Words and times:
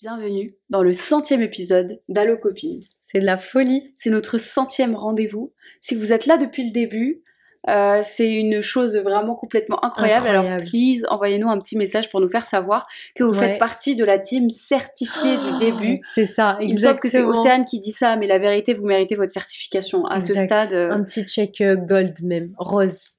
Bienvenue 0.00 0.54
dans 0.68 0.82
le 0.82 0.92
centième 0.92 1.40
épisode 1.40 2.00
d'Allo 2.08 2.36
Copine. 2.36 2.82
C'est 3.00 3.20
de 3.20 3.24
la 3.24 3.38
folie. 3.38 3.90
C'est 3.94 4.10
notre 4.10 4.36
centième 4.36 4.94
rendez-vous. 4.94 5.54
Si 5.80 5.94
vous 5.94 6.12
êtes 6.12 6.26
là 6.26 6.36
depuis 6.36 6.66
le 6.66 6.70
début, 6.72 7.22
euh, 7.70 8.02
c'est 8.04 8.30
une 8.30 8.60
chose 8.60 8.96
vraiment 8.98 9.34
complètement 9.34 9.82
incroyable. 9.82 10.26
Alors, 10.28 10.42
Incroyable. 10.44 10.68
please, 10.70 11.06
envoyez-nous 11.08 11.48
un 11.48 11.58
petit 11.58 11.76
message 11.78 12.10
pour 12.10 12.20
nous 12.20 12.28
faire 12.28 12.46
savoir 12.46 12.86
que 13.16 13.24
vous 13.24 13.32
Ouais. 13.32 13.38
faites 13.52 13.58
partie 13.58 13.96
de 13.96 14.04
la 14.04 14.18
team 14.18 14.50
certifiée 14.50 15.38
du 15.38 15.58
début. 15.60 15.98
C'est 16.14 16.26
ça, 16.26 16.58
Il 16.60 16.74
me 16.74 16.78
semble 16.80 17.00
que 17.00 17.08
c'est 17.08 17.18
exactement. 17.18 17.40
Océane 17.40 17.64
qui 17.64 17.78
dit 17.80 17.92
ça, 17.92 18.16
mais 18.16 18.26
la 18.26 18.38
vérité, 18.38 18.74
vous 18.74 18.86
méritez 18.86 19.14
votre 19.14 19.32
certification. 19.32 20.04
À 20.04 20.20
ce 20.20 20.34
stade, 20.34 20.74
euh, 20.74 20.90
Un 20.90 21.02
petit 21.04 21.24
check 21.24 21.60
euh, 21.62 21.74
gold 21.74 22.22
même, 22.22 22.52
rose. 22.58 23.12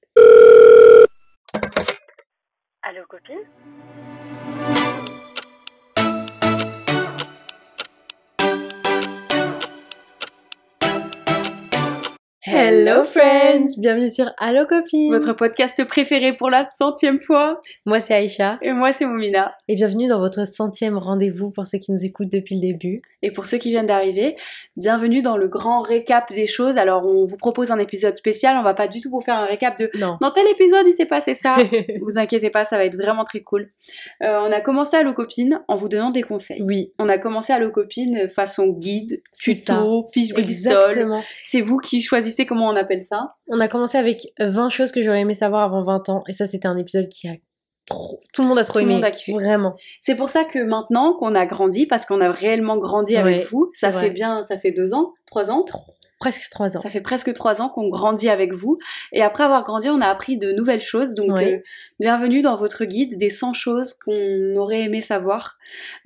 Allô 2.83 3.01
copine 3.09 3.35
Hello 12.49 13.03
friends 13.03 13.77
Bienvenue 13.77 14.09
sur 14.09 14.31
Allo 14.37 14.65
Copine 14.65 15.11
votre 15.11 15.33
podcast 15.33 15.83
préféré 15.83 16.31
pour 16.31 16.49
la 16.49 16.63
centième 16.63 17.19
fois. 17.19 17.59
Moi 17.85 17.99
c'est 17.99 18.13
Aïcha 18.13 18.57
Et 18.61 18.71
moi, 18.71 18.93
c'est 18.93 19.05
Momina. 19.05 19.53
et 19.67 19.75
bienvenue 19.75 20.07
dans 20.07 20.19
votre 20.19 20.47
centième 20.47 20.97
rendez-vous 20.97 21.51
pour 21.51 21.65
ceux 21.67 21.77
qui 21.77 21.91
nous 21.91 22.05
écoutent 22.05 22.31
depuis 22.31 22.55
le 22.55 22.61
début. 22.61 22.99
Et 23.21 23.31
pour 23.31 23.47
ceux 23.47 23.57
qui 23.57 23.71
viennent 23.71 23.87
d'arriver, 23.87 24.37
bienvenue 24.77 25.21
dans 25.21 25.35
le 25.35 25.49
grand 25.49 25.81
récap 25.81 26.31
des 26.31 26.47
choses. 26.47 26.77
Alors, 26.77 27.05
on 27.05 27.25
vous 27.25 27.35
propose 27.35 27.71
un 27.71 27.79
épisode 27.79 28.15
spécial. 28.15 28.55
On 28.57 28.63
va 28.63 28.75
pas 28.75 28.87
du 28.87 29.01
tout 29.01 29.09
vous 29.09 29.19
faire 29.21 29.37
un 29.39 29.45
récap 29.45 29.77
de 29.77 29.89
Non. 29.95 30.17
dans 30.21 30.31
tel 30.31 30.47
épisode 30.47 30.85
il 30.87 30.93
s'est 30.93 31.05
passé 31.05 31.33
ça. 31.33 31.57
vous 32.01 32.17
inquiétez 32.17 32.49
pas, 32.49 32.63
ça 32.63 32.77
va 32.77 32.85
être 32.85 32.95
vraiment 32.95 33.25
très 33.25 33.41
cool. 33.41 33.67
Euh, 34.23 34.39
on 34.47 34.51
a 34.53 34.61
commencé 34.61 34.95
à 34.95 35.03
copine 35.13 35.61
en 35.67 35.75
vous 35.75 35.89
donnant 35.89 36.11
des 36.11 36.21
conseils. 36.21 36.61
oui, 36.61 36.93
On 36.97 37.09
a 37.09 37.17
commencé 37.17 37.51
à 37.51 37.59
copine 37.69 38.29
façon 38.29 38.67
guide, 38.67 39.21
tuto, 39.37 40.05
fiche 40.13 40.31
Bristol. 40.31 40.73
exactement. 40.73 41.23
C'est 41.43 41.61
vous 41.61 41.77
qui 41.79 42.01
choisissez 42.01 42.36
comment 42.45 42.67
on 42.67 42.75
appelle 42.75 43.01
ça. 43.01 43.35
On 43.47 43.59
a 43.59 43.67
commencé 43.67 43.97
avec 43.97 44.27
20 44.39 44.69
choses 44.69 44.91
que 44.91 45.01
j'aurais 45.01 45.21
aimé 45.21 45.33
savoir 45.33 45.63
avant 45.63 45.81
20 45.81 46.09
ans 46.09 46.23
et 46.27 46.33
ça 46.33 46.45
c'était 46.45 46.67
un 46.67 46.77
épisode 46.77 47.07
qui 47.09 47.27
a 47.27 47.33
trop... 47.85 48.19
Tout 48.33 48.41
le 48.43 48.49
monde 48.49 48.59
a 48.59 48.63
trop 48.63 48.73
Tout 48.73 48.79
le 48.79 48.83
aimé. 48.85 48.93
monde 48.95 49.03
a 49.05 49.11
kiffé. 49.11 49.31
Vraiment. 49.31 49.75
C'est 50.01 50.15
pour 50.15 50.29
ça 50.29 50.43
que 50.43 50.59
maintenant 50.59 51.13
qu'on 51.17 51.35
a 51.35 51.45
grandi, 51.45 51.85
parce 51.85 52.05
qu'on 52.05 52.19
a 52.21 52.29
réellement 52.29 52.77
grandi 52.77 53.15
avec 53.15 53.45
vous, 53.49 53.71
ça 53.73 53.91
fait 53.91 53.97
vrai. 53.97 54.09
bien, 54.11 54.43
ça 54.43 54.57
fait 54.57 54.71
deux 54.71 54.93
ans, 54.93 55.13
trois 55.25 55.49
ans. 55.51 55.65
Presque 56.19 56.49
3 56.49 56.75
ans. 56.75 56.79
Ça 56.81 56.89
fait 56.89 57.01
presque 57.01 57.31
trois 57.33 57.61
ans 57.61 57.69
qu'on 57.69 57.89
grandit 57.89 58.27
avec 58.27 58.51
vous. 58.51 58.79
Et 59.13 59.21
après 59.21 59.43
avoir 59.43 59.63
grandi, 59.63 59.87
on 59.87 60.01
a 60.01 60.07
appris 60.07 60.39
de 60.39 60.51
nouvelles 60.51 60.81
choses. 60.81 61.13
Donc, 61.13 61.29
Ouais. 61.29 61.53
euh, 61.57 61.59
bienvenue 61.99 62.41
dans 62.41 62.57
votre 62.57 62.85
guide 62.85 63.19
des 63.19 63.29
100 63.29 63.53
choses 63.53 63.93
qu'on 63.93 64.55
aurait 64.55 64.81
aimé 64.81 65.01
savoir. 65.01 65.57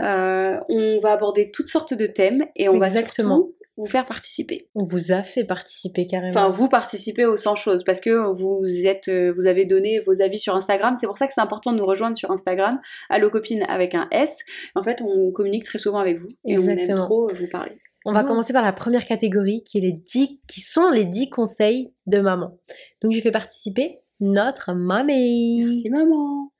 Euh, 0.02 0.58
on 0.68 1.00
va 1.02 1.14
aborder 1.14 1.50
toutes 1.52 1.68
sortes 1.70 1.94
de 1.94 2.08
thèmes 2.08 2.46
et 2.58 2.68
on 2.68 2.76
Exactement. 2.84 3.30
va 3.30 3.36
surtout 3.36 3.56
vous 3.82 3.90
faire 3.90 4.06
participer. 4.06 4.70
On 4.76 4.84
vous 4.84 5.12
a 5.12 5.24
fait 5.24 5.44
participer 5.44 6.06
carrément. 6.06 6.30
Enfin, 6.30 6.50
vous 6.50 6.70
participez 6.70 7.26
aux 7.26 7.38
100 7.38 7.56
choses 7.56 7.84
parce 7.84 8.00
que 8.00 8.32
vous 8.32 8.86
êtes, 8.86 9.08
euh, 9.08 9.34
vous 9.36 9.48
avez 9.48 9.66
donné 9.66 10.00
vos 10.00 10.22
avis 10.22 10.40
sur 10.40 10.56
Instagram. 10.56 10.96
C'est 11.00 11.08
pour 11.08 11.18
ça 11.18 11.28
que 11.28 11.34
c'est 11.34 11.42
important 11.42 11.72
de 11.74 11.78
nous 11.78 11.86
rejoindre 11.86 12.16
sur 12.16 12.32
Instagram, 12.32 12.80
Allo 13.10 13.30
Copine 13.30 13.64
avec 13.68 13.96
un 13.96 14.08
S. 14.12 14.40
En 14.76 14.84
fait, 14.84 15.02
on 15.02 15.32
communique 15.32 15.66
très 15.66 15.80
souvent 15.80 16.00
avec 16.00 16.20
vous 16.20 16.30
et 16.46 16.58
on 16.58 16.62
aime 16.62 16.96
trop 16.96 17.28
vous 17.28 17.48
parler. 17.48 17.78
On 18.06 18.14
va 18.14 18.24
commencer 18.24 18.54
par 18.54 18.64
la 18.64 18.74
première 18.74 19.06
catégorie 19.06 19.64
qui 19.64 19.78
est 19.78 19.82
les 19.82 19.94
10 19.94 20.42
qui 20.48 20.60
sont 20.62 20.90
les 20.90 21.06
10 21.06 21.30
conseils 21.30 21.94
de 22.08 22.20
maman. 22.20 22.58
Donc 23.02 23.12
je 23.12 23.22
fais 23.22 23.32
participer 23.32 24.00
notre 24.20 24.74
mamie. 24.74 25.64
Merci 25.66 25.90
maman. 25.90 26.52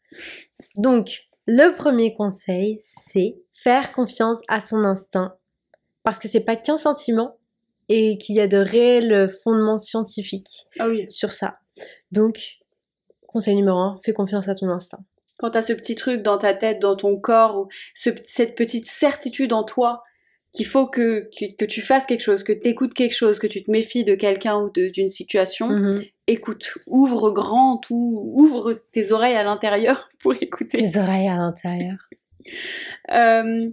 Donc 0.76 1.24
le 1.48 1.76
premier 1.76 2.14
conseil 2.14 2.80
c'est 3.10 3.38
faire 3.52 3.92
confiance 3.92 4.38
à 4.48 4.60
son 4.60 4.84
instinct 4.84 5.36
parce 6.04 6.20
que 6.20 6.28
c'est 6.28 6.40
pas 6.42 6.56
qu'un 6.56 6.78
sentiment 6.78 7.38
et 7.90 8.18
qu'il 8.18 8.36
y 8.36 8.40
a 8.40 8.48
de 8.48 8.58
réels 8.58 9.30
fondements 9.44 9.78
scientifiques 9.78 10.66
Ah 10.80 10.88
oui. 10.88 11.06
sur 11.10 11.34
ça. 11.34 11.60
Donc 12.12 12.58
conseil 13.28 13.56
numéro 13.56 13.78
1, 13.78 13.98
fais 14.04 14.14
confiance 14.14 14.48
à 14.50 14.56
ton 14.56 14.70
instinct. 14.70 15.04
quand 15.38 15.52
t'as 15.52 15.62
ce 15.64 15.74
petit 15.74 15.96
truc 15.96 16.22
dans 16.22 16.38
ta 16.38 16.54
tête, 16.54 16.80
dans 16.80 16.96
ton 16.96 17.18
corps, 17.20 17.58
ou 17.58 17.68
ce- 17.96 18.10
cette 18.24 18.54
petite 18.56 18.86
certitude 18.86 19.54
en 19.54 19.64
toi 19.64 20.04
qu'il 20.54 20.66
faut 20.68 20.86
que, 20.86 21.30
que, 21.36 21.56
que 21.56 21.66
tu 21.66 21.82
fasses 21.82 22.06
quelque 22.06 22.22
chose, 22.22 22.44
que 22.44 22.52
tu 22.54 22.68
écoutes 22.68 22.94
quelque 22.94 23.16
chose, 23.16 23.40
que 23.40 23.48
tu 23.48 23.64
te 23.64 23.72
méfies 23.72 24.04
de 24.04 24.14
quelqu'un 24.16 24.60
ou 24.62 24.70
d'une 24.70 25.08
situation, 25.08 25.70
Mhm. 25.70 26.04
écoute, 26.28 26.78
ouvre 26.86 27.32
grand 27.32 27.78
tout, 27.78 28.22
ouvre 28.36 28.74
tes 28.92 29.12
oreilles 29.14 29.36
à 29.36 29.44
l'intérieur 29.44 30.10
pour 30.22 30.34
écouter. 30.40 30.78
Tes 30.92 31.00
oreilles 31.00 31.30
à 31.30 31.38
l'intérieur. 31.38 31.98
Euh, 33.12 33.70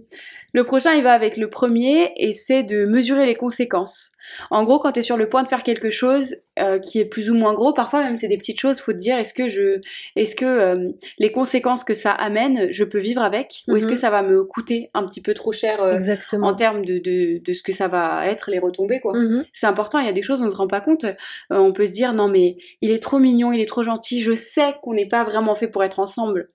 le 0.51 0.63
prochain, 0.63 0.93
il 0.95 1.03
va 1.03 1.13
avec 1.13 1.37
le 1.37 1.47
premier, 1.49 2.11
et 2.17 2.33
c'est 2.33 2.63
de 2.63 2.85
mesurer 2.85 3.27
les 3.27 3.35
conséquences. 3.35 4.13
En 4.49 4.63
gros, 4.63 4.79
quand 4.79 4.91
tu 4.93 4.99
es 4.99 5.03
sur 5.03 5.15
le 5.17 5.29
point 5.29 5.43
de 5.43 5.47
faire 5.47 5.61
quelque 5.63 5.91
chose 5.91 6.37
euh, 6.59 6.79
qui 6.79 6.99
est 6.99 7.05
plus 7.05 7.29
ou 7.29 7.35
moins 7.35 7.53
gros, 7.53 7.71
parfois 7.73 8.03
même 8.03 8.17
c'est 8.17 8.27
des 8.27 8.37
petites 8.37 8.59
choses, 8.59 8.79
faut 8.79 8.91
te 8.93 8.97
dire 8.97 9.17
est-ce 9.17 9.33
que 9.33 9.47
je, 9.47 9.79
est-ce 10.15 10.35
que 10.35 10.45
euh, 10.45 10.89
les 11.19 11.31
conséquences 11.31 11.83
que 11.83 11.93
ça 11.95 12.11
amène, 12.11 12.67
je 12.71 12.83
peux 12.83 12.97
vivre 12.99 13.21
avec, 13.23 13.63
ou 13.67 13.75
est-ce 13.75 13.85
Mhm. 13.85 13.91
que 13.93 13.97
ça 13.97 14.09
va 14.09 14.21
me 14.23 14.43
coûter 14.43 14.89
un 14.95 15.05
petit 15.05 15.21
peu 15.21 15.33
trop 15.35 15.51
cher 15.51 15.81
euh, 15.83 15.99
en 16.41 16.53
termes 16.55 16.83
de, 16.85 16.97
de, 16.99 17.43
de 17.43 17.53
ce 17.53 17.61
que 17.63 17.71
ça 17.71 17.87
va 17.87 18.25
être 18.27 18.49
les 18.51 18.59
retombées 18.59 18.99
quoi. 18.99 19.13
Mhm. 19.17 19.43
C'est 19.53 19.67
important, 19.67 19.99
il 19.99 20.05
y 20.05 20.09
a 20.09 20.13
des 20.13 20.23
choses 20.23 20.41
on 20.41 20.49
se 20.49 20.55
rend 20.55 20.67
pas 20.67 20.81
compte. 20.81 21.05
On 21.51 21.73
peut 21.73 21.85
se 21.87 21.91
dire 21.91 22.13
non 22.13 22.27
mais 22.27 22.57
il 22.81 22.89
est 22.91 23.03
trop 23.03 23.19
mignon, 23.19 23.51
il 23.51 23.61
est 23.61 23.67
trop 23.69 23.83
gentil. 23.83 24.21
Je 24.21 24.33
sais 24.35 24.75
qu'on 24.81 24.93
n'est 24.93 25.07
pas 25.07 25.23
vraiment 25.23 25.53
fait 25.55 25.67
pour 25.67 25.83
être 25.83 25.99
ensemble 25.99 26.47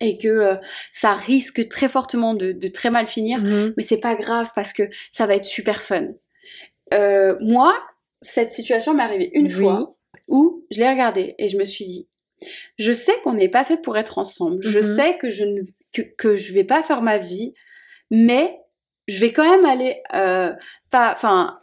et 0.00 0.18
que 0.18 0.28
euh, 0.28 0.54
ça 0.92 1.14
risque 1.14 1.68
très 1.68 1.88
fortement 1.88 2.34
de, 2.34 2.52
de 2.52 2.68
très 2.68 2.90
mal 2.90 3.06
finir. 3.06 3.38
Mhm. 3.40 3.74
Mais 3.76 3.82
c'est 3.82 4.00
pas 4.00 4.14
grave 4.14 4.50
parce 4.54 4.72
que 4.72 4.84
ça 5.10 5.26
va 5.26 5.34
être 5.36 5.44
super 5.44 5.82
fun. 5.82 6.02
Euh, 6.94 7.36
moi, 7.40 7.76
cette 8.22 8.52
situation 8.52 8.94
m'est 8.94 9.02
arrivée 9.02 9.30
une 9.34 9.46
Oui. 9.46 9.52
fois 9.52 9.96
où 10.28 10.64
je 10.70 10.80
l'ai 10.80 10.88
regardée 10.88 11.34
et 11.38 11.48
je 11.48 11.56
me 11.56 11.64
suis 11.64 11.84
dit, 11.86 12.08
je 12.78 12.92
sais 12.92 13.14
qu'on 13.22 13.32
n'est 13.34 13.48
pas 13.48 13.64
fait 13.64 13.76
pour 13.80 13.96
être 13.96 14.18
ensemble. 14.18 14.62
Je 14.62 14.80
Mhm. 14.80 14.96
sais 14.96 15.16
que 15.18 15.30
je 15.30 15.44
ne 15.44 15.62
que, 15.92 16.02
que 16.02 16.36
je 16.36 16.52
vais 16.52 16.64
pas 16.64 16.82
faire 16.82 17.00
ma 17.00 17.16
vie, 17.16 17.54
mais 18.10 18.58
je 19.08 19.18
vais 19.20 19.32
quand 19.32 19.48
même 19.48 19.64
aller 19.64 20.02
euh, 20.14 20.52
pas, 20.90 21.12
enfin, 21.14 21.58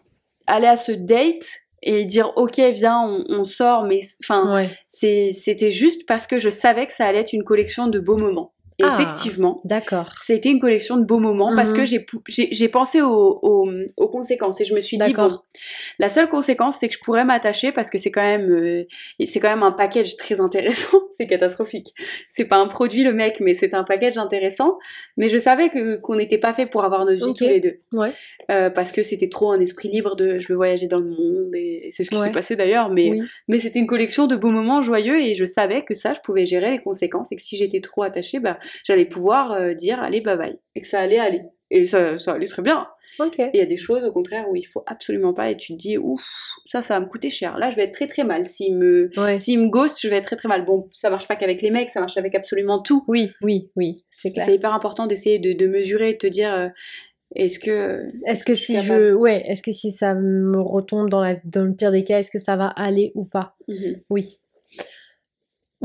aller 0.47 0.65
à 0.67 0.77
ce 0.77 0.91
date 0.91 1.45
et 1.85 2.05
dire 2.05 2.31
ok 2.35 2.57
viens 2.73 3.01
on, 3.05 3.23
on 3.29 3.45
sort 3.45 3.83
mais 3.83 3.99
enfin 4.23 4.53
Ouais. 4.53 4.69
c'était 4.87 5.71
juste 5.71 6.05
parce 6.07 6.27
que 6.27 6.37
je 6.39 6.49
savais 6.49 6.87
que 6.87 6.93
ça 6.93 7.05
allait 7.05 7.19
être 7.19 7.33
une 7.33 7.43
collection 7.43 7.87
de 7.87 7.99
beaux 7.99 8.17
moments 8.17 8.52
et 8.79 8.83
Ah. 8.83 8.97
effectivement 8.99 9.61
D'accord. 9.65 10.13
c'était 10.17 10.49
une 10.49 10.59
collection 10.59 10.97
de 10.97 11.05
beaux 11.05 11.19
moments 11.19 11.55
parce 11.55 11.71
Mhm. 11.71 11.77
que 11.77 11.85
j'ai 12.51 12.67
pensé 12.69 13.01
aux, 13.01 13.39
aux, 13.41 13.69
aux 13.97 14.07
conséquences 14.09 14.59
et 14.61 14.65
je 14.65 14.73
me 14.73 14.79
suis 14.79 14.97
dit 14.97 15.13
bon 15.13 15.39
la 15.99 16.09
seule 16.09 16.27
conséquence 16.29 16.77
c'est 16.79 16.87
que 16.89 16.95
je 16.95 16.99
pourrais 16.99 17.25
m'attacher 17.25 17.71
parce 17.71 17.89
que 17.89 17.97
c'est 17.97 18.11
quand 18.11 18.23
même 18.23 18.49
euh, 18.51 18.83
c'est 19.25 19.39
quand 19.39 19.49
même 19.49 19.63
un 19.63 19.71
package 19.71 20.15
très 20.17 20.39
intéressant 20.41 20.97
c'est 21.11 21.27
catastrophique 21.27 21.93
c'est 22.29 22.45
pas 22.45 22.57
un 22.57 22.67
produit 22.67 23.03
le 23.03 23.13
mec 23.13 23.39
mais 23.39 23.53
c'est 23.55 23.73
un 23.73 23.83
package 23.83 24.17
intéressant 24.17 24.77
mais 25.17 25.29
je 25.29 25.37
savais 25.37 25.69
que 25.69 25.97
qu'on 25.97 26.15
n'était 26.15 26.37
pas 26.39 26.53
fait 26.53 26.65
pour 26.65 26.83
avoir 26.83 27.05
notre 27.05 27.17
vie 27.23 27.31
Ok. 27.31 27.37
tous 27.37 27.43
les 27.47 27.59
deux 27.59 27.79
Ouais. 27.91 28.11
Euh, 28.51 28.69
parce 28.69 28.91
que 28.91 29.03
c'était 29.03 29.29
trop 29.29 29.51
un 29.51 29.59
esprit 29.61 29.89
libre 29.89 30.15
de 30.15 30.35
je 30.35 30.47
veux 30.49 30.55
voyager 30.55 30.87
dans 30.87 30.97
le 30.99 31.09
monde 31.09 31.53
et 31.55 31.89
c'est 31.91 32.03
ce 32.03 32.09
qui 32.09 32.15
Ouais. 32.17 32.25
s'est 32.25 32.31
passé 32.31 32.55
d'ailleurs 32.55 32.89
mais 32.89 33.09
Oui. 33.11 33.21
mais 33.47 33.59
c'était 33.59 33.79
une 33.79 33.87
collection 33.87 34.27
de 34.27 34.35
beaux 34.35 34.49
moments 34.49 34.81
joyeux 34.81 35.21
et 35.21 35.35
je 35.35 35.45
savais 35.45 35.83
que 35.83 35.95
ça, 35.95 36.13
je 36.13 36.19
pouvais 36.21 36.45
gérer 36.45 36.71
les 36.71 36.79
conséquences 36.79 37.31
et 37.31 37.35
que 37.35 37.41
si 37.41 37.55
j'étais 37.57 37.79
trop 37.81 38.03
attachée, 38.03 38.39
bah, 38.39 38.57
j'allais 38.83 39.05
pouvoir 39.05 39.51
euh, 39.51 39.73
dire 39.73 40.01
allez, 40.01 40.21
bye 40.21 40.37
bye. 40.37 40.57
Et 40.75 40.81
que 40.81 40.87
ça 40.87 40.99
allait 40.99 41.19
aller. 41.19 41.41
Et 41.71 41.85
ça, 41.85 42.17
ça 42.17 42.33
allait 42.33 42.45
très 42.47 42.61
bien. 42.61 42.87
Ok. 43.19 43.37
Et 43.39 43.49
il 43.53 43.57
y 43.57 43.61
a 43.61 43.65
des 43.67 43.77
choses, 43.77 44.03
au 44.03 44.11
contraire, 44.11 44.45
où 44.49 44.55
il 44.55 44.63
faut 44.63 44.83
absolument 44.87 45.33
pas 45.35 45.51
et 45.51 45.57
tu 45.57 45.73
te 45.73 45.77
dis 45.77 45.97
ouf, 45.99 46.23
ça, 46.65 46.81
ça 46.81 46.95
va 46.99 47.05
me 47.05 47.09
coûter 47.09 47.29
cher. 47.29 47.57
Là, 47.59 47.69
je 47.69 47.75
vais 47.75 47.83
être 47.83 47.93
très 47.93 48.07
très 48.07 48.23
mal. 48.23 48.43
S'il 48.45 48.75
me, 48.75 49.09
Ouais. 49.17 49.37
s'il 49.37 49.59
me 49.59 49.69
ghost, 49.69 49.99
je 50.01 50.07
vais 50.07 50.17
être 50.17 50.25
très 50.25 50.35
très 50.35 50.49
mal. 50.49 50.65
Bon, 50.65 50.87
ça 50.91 51.09
marche 51.11 51.27
pas 51.27 51.35
qu'avec 51.35 51.61
les 51.61 51.69
mecs, 51.69 51.89
ça 51.91 51.99
marche 51.99 52.17
avec 52.17 52.33
absolument 52.35 52.79
tout. 52.81 53.03
Oui, 53.07 53.31
oui, 53.41 53.69
oui, 53.75 54.03
c'est 54.09 54.31
clair. 54.31 54.45
C'est 54.45 54.55
hyper 54.55 54.73
important 54.73 55.05
d'essayer 55.05 55.37
de, 55.39 55.53
de 55.53 55.67
mesurer 55.67 56.13
de 56.13 56.17
te 56.17 56.27
dire 56.27 56.53
euh, 56.53 56.69
est-ce 57.35 57.59
que. 57.59 58.07
Est-ce 58.25 58.45
que 58.45 58.53
je 58.55 58.59
si 58.59 58.73
capable? 58.73 59.09
je, 59.09 59.13
ouais, 59.13 59.43
est-ce 59.45 59.61
que 59.61 59.71
si 59.71 59.91
ça 59.91 60.15
me 60.15 60.59
retombe 60.59 61.09
dans 61.09 61.21
la, 61.21 61.35
dans 61.45 61.63
le 61.65 61.73
pire 61.75 61.91
des 61.91 62.03
cas, 62.03 62.19
est-ce 62.19 62.31
que 62.31 62.39
ça 62.39 62.55
va 62.55 62.67
aller 62.67 63.11
ou 63.13 63.25
pas? 63.25 63.55
Mhm. 63.67 64.01
Oui. 64.09 64.39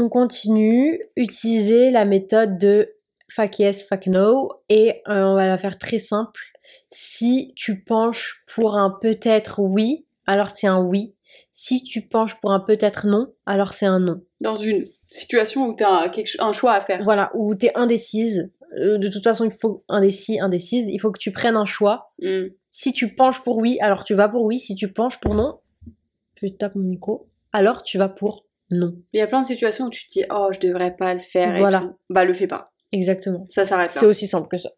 On 0.00 0.09
continue. 0.09 1.00
Utiliser 1.17 1.91
la 1.91 2.05
méthode 2.05 2.56
de 2.56 2.95
fuck 3.29 3.59
yes, 3.59 3.83
fuck 3.83 4.06
no, 4.06 4.53
et 4.69 5.03
euh, 5.09 5.25
on 5.25 5.35
va 5.35 5.49
la 5.49 5.59
faire 5.59 5.77
très 5.77 5.99
simple. 5.99 6.41
Si 6.89 7.53
tu 7.56 7.83
penches 7.83 8.45
pour 8.55 8.77
un 8.77 8.97
peut-être 9.03 9.59
oui, 9.59 10.06
alors 10.25 10.50
c'est 10.50 10.69
un 10.69 10.81
oui. 10.81 11.17
Si 11.50 11.83
tu 11.83 12.03
penches 12.06 12.41
pour 12.41 12.53
un 12.53 12.61
peut-être 12.61 13.09
non, 13.09 13.27
alors 13.45 13.73
c'est 13.73 13.87
un 13.87 13.99
non. 13.99 14.23
Dans 14.41 14.56
une 14.56 14.87
situation 15.11 15.67
où 15.67 15.75
tu 15.75 15.83
as 15.83 15.91
un, 15.91 16.09
quelque- 16.09 16.41
un 16.41 16.53
choix 16.53 16.75
à 16.75 16.81
faire. 16.81 17.03
Voilà, 17.03 17.33
ou 17.35 17.56
t'es 17.56 17.73
indécise. 17.75 18.53
Euh, 18.79 18.99
de 18.99 19.09
toute 19.09 19.25
façon, 19.25 19.44
il 19.47 19.51
faut 19.51 19.83
indécis, 19.89 20.39
indécise. 20.39 20.89
Il 20.89 21.01
faut 21.01 21.11
que 21.11 21.19
tu 21.19 21.33
prennes 21.33 21.56
un 21.56 21.65
choix. 21.65 22.12
Mm. 22.23 22.47
Si 22.71 22.93
tu 22.93 23.17
penches 23.17 23.43
pour 23.43 23.59
oui, 23.59 23.79
alors 23.81 24.05
tu 24.05 24.15
vas 24.15 24.29
pour 24.29 24.44
oui. 24.44 24.61
Si 24.61 24.77
tu 24.77 24.93
penches 24.93 25.19
pour 25.19 25.35
non, 25.35 25.59
je 26.41 26.47
tape 26.47 26.77
mon 26.77 26.85
micro, 26.85 27.27
alors 27.53 27.83
tu 27.83 27.99
vas 27.99 28.09
pour 28.09 28.41
non. 28.70 28.94
Il 29.12 29.19
y 29.19 29.23
a 29.23 29.26
plein 29.26 29.41
de 29.41 29.47
situations 29.47 29.87
où 29.87 29.91
tu 29.91 30.06
te 30.06 30.12
dis 30.12 30.25
oh 30.31 30.49
je 30.53 30.59
devrais 30.61 30.94
pas 30.97 31.15
le 31.15 31.20
faire. 31.20 31.55
et 31.56 31.59
Voilà. 31.59 31.81
tout. 31.81 31.93
Bah 32.11 32.25
le 32.25 32.32
fais 32.35 32.47
pas. 32.47 32.65
Exactement. 32.93 33.47
Ça 33.50 33.65
s'arrête 33.65 33.91
C'est 33.91 34.03
là. 34.03 34.09
aussi 34.09 34.26
simple 34.26 34.49
que 34.49 34.56
ça. 34.56 34.70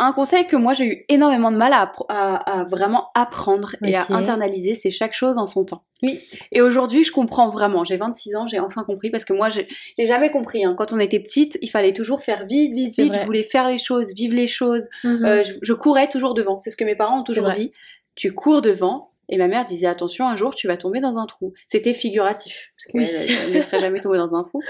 un 0.00 0.12
conseil 0.12 0.46
que 0.48 0.56
moi 0.56 0.72
j'ai 0.72 0.86
eu 0.86 1.04
énormément 1.08 1.52
de 1.52 1.56
mal 1.56 1.72
à, 1.72 1.92
à- 2.08 2.60
à 2.60 2.64
vraiment 2.64 3.10
apprendre 3.14 3.76
et 3.86 3.94
à 3.94 4.04
internaliser, 4.10 4.74
c'est 4.74 4.90
chaque 4.90 5.14
chose 5.14 5.38
en 5.38 5.46
son 5.46 5.64
temps. 5.64 5.84
Oui. 6.02 6.20
Et 6.50 6.60
aujourd'hui, 6.60 7.04
je 7.04 7.12
comprends 7.12 7.48
vraiment. 7.48 7.84
J'ai 7.84 7.96
26 7.96 8.34
ans, 8.36 8.48
j'ai 8.48 8.58
enfin 8.58 8.82
compris 8.84 9.10
parce 9.10 9.24
que 9.24 9.32
moi, 9.32 9.48
j'ai 9.48 9.66
jamais 10.00 10.30
compris. 10.32 10.64
hein. 10.64 10.74
Quand 10.76 10.92
on 10.92 10.98
était 10.98 11.20
petite, 11.20 11.56
il 11.62 11.70
fallait 11.70 11.92
toujours 11.94 12.20
faire 12.22 12.44
vite, 12.46 12.74
vite, 12.74 12.92
C'est 12.92 13.04
vite. 13.04 13.12
vrai. 13.12 13.20
Je 13.22 13.26
voulais 13.26 13.44
faire 13.44 13.68
les 13.70 13.78
choses, 13.78 14.12
vivre 14.14 14.34
les 14.34 14.48
choses. 14.48 14.86
Mhm. 15.04 15.24
Euh, 15.24 15.42
je, 15.44 15.52
je 15.62 15.72
courais 15.72 16.08
toujours 16.10 16.34
devant. 16.34 16.58
C'est 16.58 16.70
ce 16.70 16.76
que 16.76 16.84
mes 16.84 16.96
parents 16.96 17.20
ont 17.20 17.22
C'est 17.24 17.32
toujours 17.32 17.50
dit. 17.50 17.72
Tu 18.16 18.32
cours 18.32 18.62
devant. 18.62 19.12
Et 19.28 19.38
ma 19.38 19.46
mère 19.46 19.64
disait 19.64 19.86
attention, 19.86 20.26
un 20.26 20.36
jour 20.36 20.54
tu 20.54 20.66
vas 20.66 20.76
tomber 20.76 21.00
dans 21.00 21.18
un 21.18 21.26
trou. 21.26 21.52
C'était 21.66 21.94
figuratif, 21.94 22.72
parce 22.76 22.90
Oui. 22.94 23.52
ne 23.54 23.60
serait 23.60 23.78
jamais 23.78 24.00
tombée 24.00 24.18
dans 24.18 24.34
un 24.34 24.42
trou. 24.42 24.60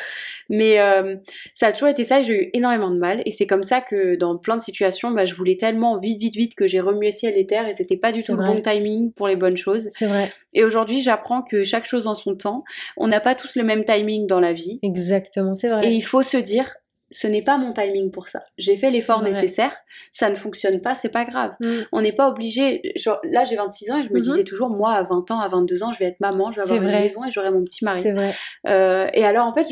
Mais 0.49 0.79
euh, 0.81 1.17
ça 1.55 1.69
a 1.69 1.73
toujours 1.73 1.89
été 1.89 2.05
ça 2.05 2.21
et 2.21 2.25
j'ai 2.25 2.45
eu 2.45 2.51
énormément 2.53 2.91
de 2.91 2.99
mal. 2.99 3.23
Et 3.27 3.33
c'est 3.33 3.47
comme 3.47 3.65
ça 3.65 3.81
que 3.81 4.17
dans 4.17 4.37
plein 4.39 4.57
de 4.57 4.63
situations, 4.63 5.11
bah, 5.11 5.25
je 5.25 5.35
voulais 5.35 5.57
tellement 5.57 5.97
vite, 5.99 6.21
vite, 6.21 6.37
vite 6.37 6.55
que 6.55 6.67
j'ai 6.67 6.81
remué 6.81 7.11
ciel 7.11 7.37
et 7.37 7.47
terre 7.47 7.67
et 7.69 7.75
c'était 7.75 7.97
pas 7.97 8.13
du 8.13 8.23
tout 8.23 8.37
le 8.37 8.45
bon 8.45 8.61
timing 8.61 9.13
pour 9.13 9.29
les 9.29 9.37
bonnes 9.37 9.57
choses. 9.57 9.89
C'est 9.93 10.07
vrai, 10.07 10.31
Et 10.53 10.65
aujourd'hui, 10.65 11.01
j'apprends 11.03 11.43
que 11.43 11.65
chaque 11.65 11.87
chose 11.87 12.07
en 12.07 12.15
son 12.15 12.37
temps. 12.37 12.63
On 12.97 13.09
n'a 13.09 13.21
pas 13.21 13.35
tous 13.35 13.57
le 13.57 13.65
même 13.65 13.85
timing 13.85 14.27
dans 14.27 14.41
la 14.41 14.53
vie. 14.53 14.79
exactement, 14.83 15.55
c'est 15.55 15.69
vrai. 15.69 15.87
Et 15.87 15.93
il 15.93 16.03
faut 16.03 16.23
se 16.23 16.37
dire, 16.37 16.75
ce 17.11 17.27
n'est 17.27 17.43
pas 17.43 17.59
mon 17.59 17.73
timing 17.73 18.11
pour 18.11 18.29
ça. 18.29 18.43
J'ai 18.59 18.77
fait 18.77 18.91
l'effort 18.91 19.21
vrai. 19.21 19.31
nécessaire. 19.31 19.75
Ça 20.11 20.31
ne 20.31 20.35
fonctionne 20.37 20.81
pas, 20.81 20.97
c'est 20.97 21.11
pas 21.13 21.25
grave. 21.25 21.53
Mm. 21.61 21.81
On 21.93 22.01
n'est 22.01 22.13
pas 22.13 22.29
obligé. 22.29 22.81
genre, 22.97 23.21
là, 23.25 23.45
j'ai 23.45 23.57
26 23.57 23.91
ans 23.93 23.99
et 24.01 24.03
je 24.03 24.11
me 24.13 24.19
Mhm. 24.19 24.23
disais 24.23 24.45
toujours, 24.45 24.71
moi, 24.71 24.93
à 24.93 25.03
20 25.03 25.31
ans, 25.31 25.39
à 25.41 25.49
22 25.49 25.83
ans, 25.83 25.93
je 25.93 25.99
vais 25.99 26.07
être 26.07 26.21
maman, 26.21 26.51
je 26.51 26.57
vais 26.57 26.63
avoir 26.63 26.81
une 26.83 26.89
vrai. 26.89 27.03
maison 27.03 27.25
et 27.25 27.31
j'aurai 27.31 27.51
mon 27.51 27.63
petit 27.65 27.85
mari. 27.85 28.03
C'est 28.03 28.13
vrai. 28.13 28.33
Euh, 28.69 29.07
et 29.15 29.25
alors, 29.25 29.47
en 29.47 29.55
fait, 29.55 29.67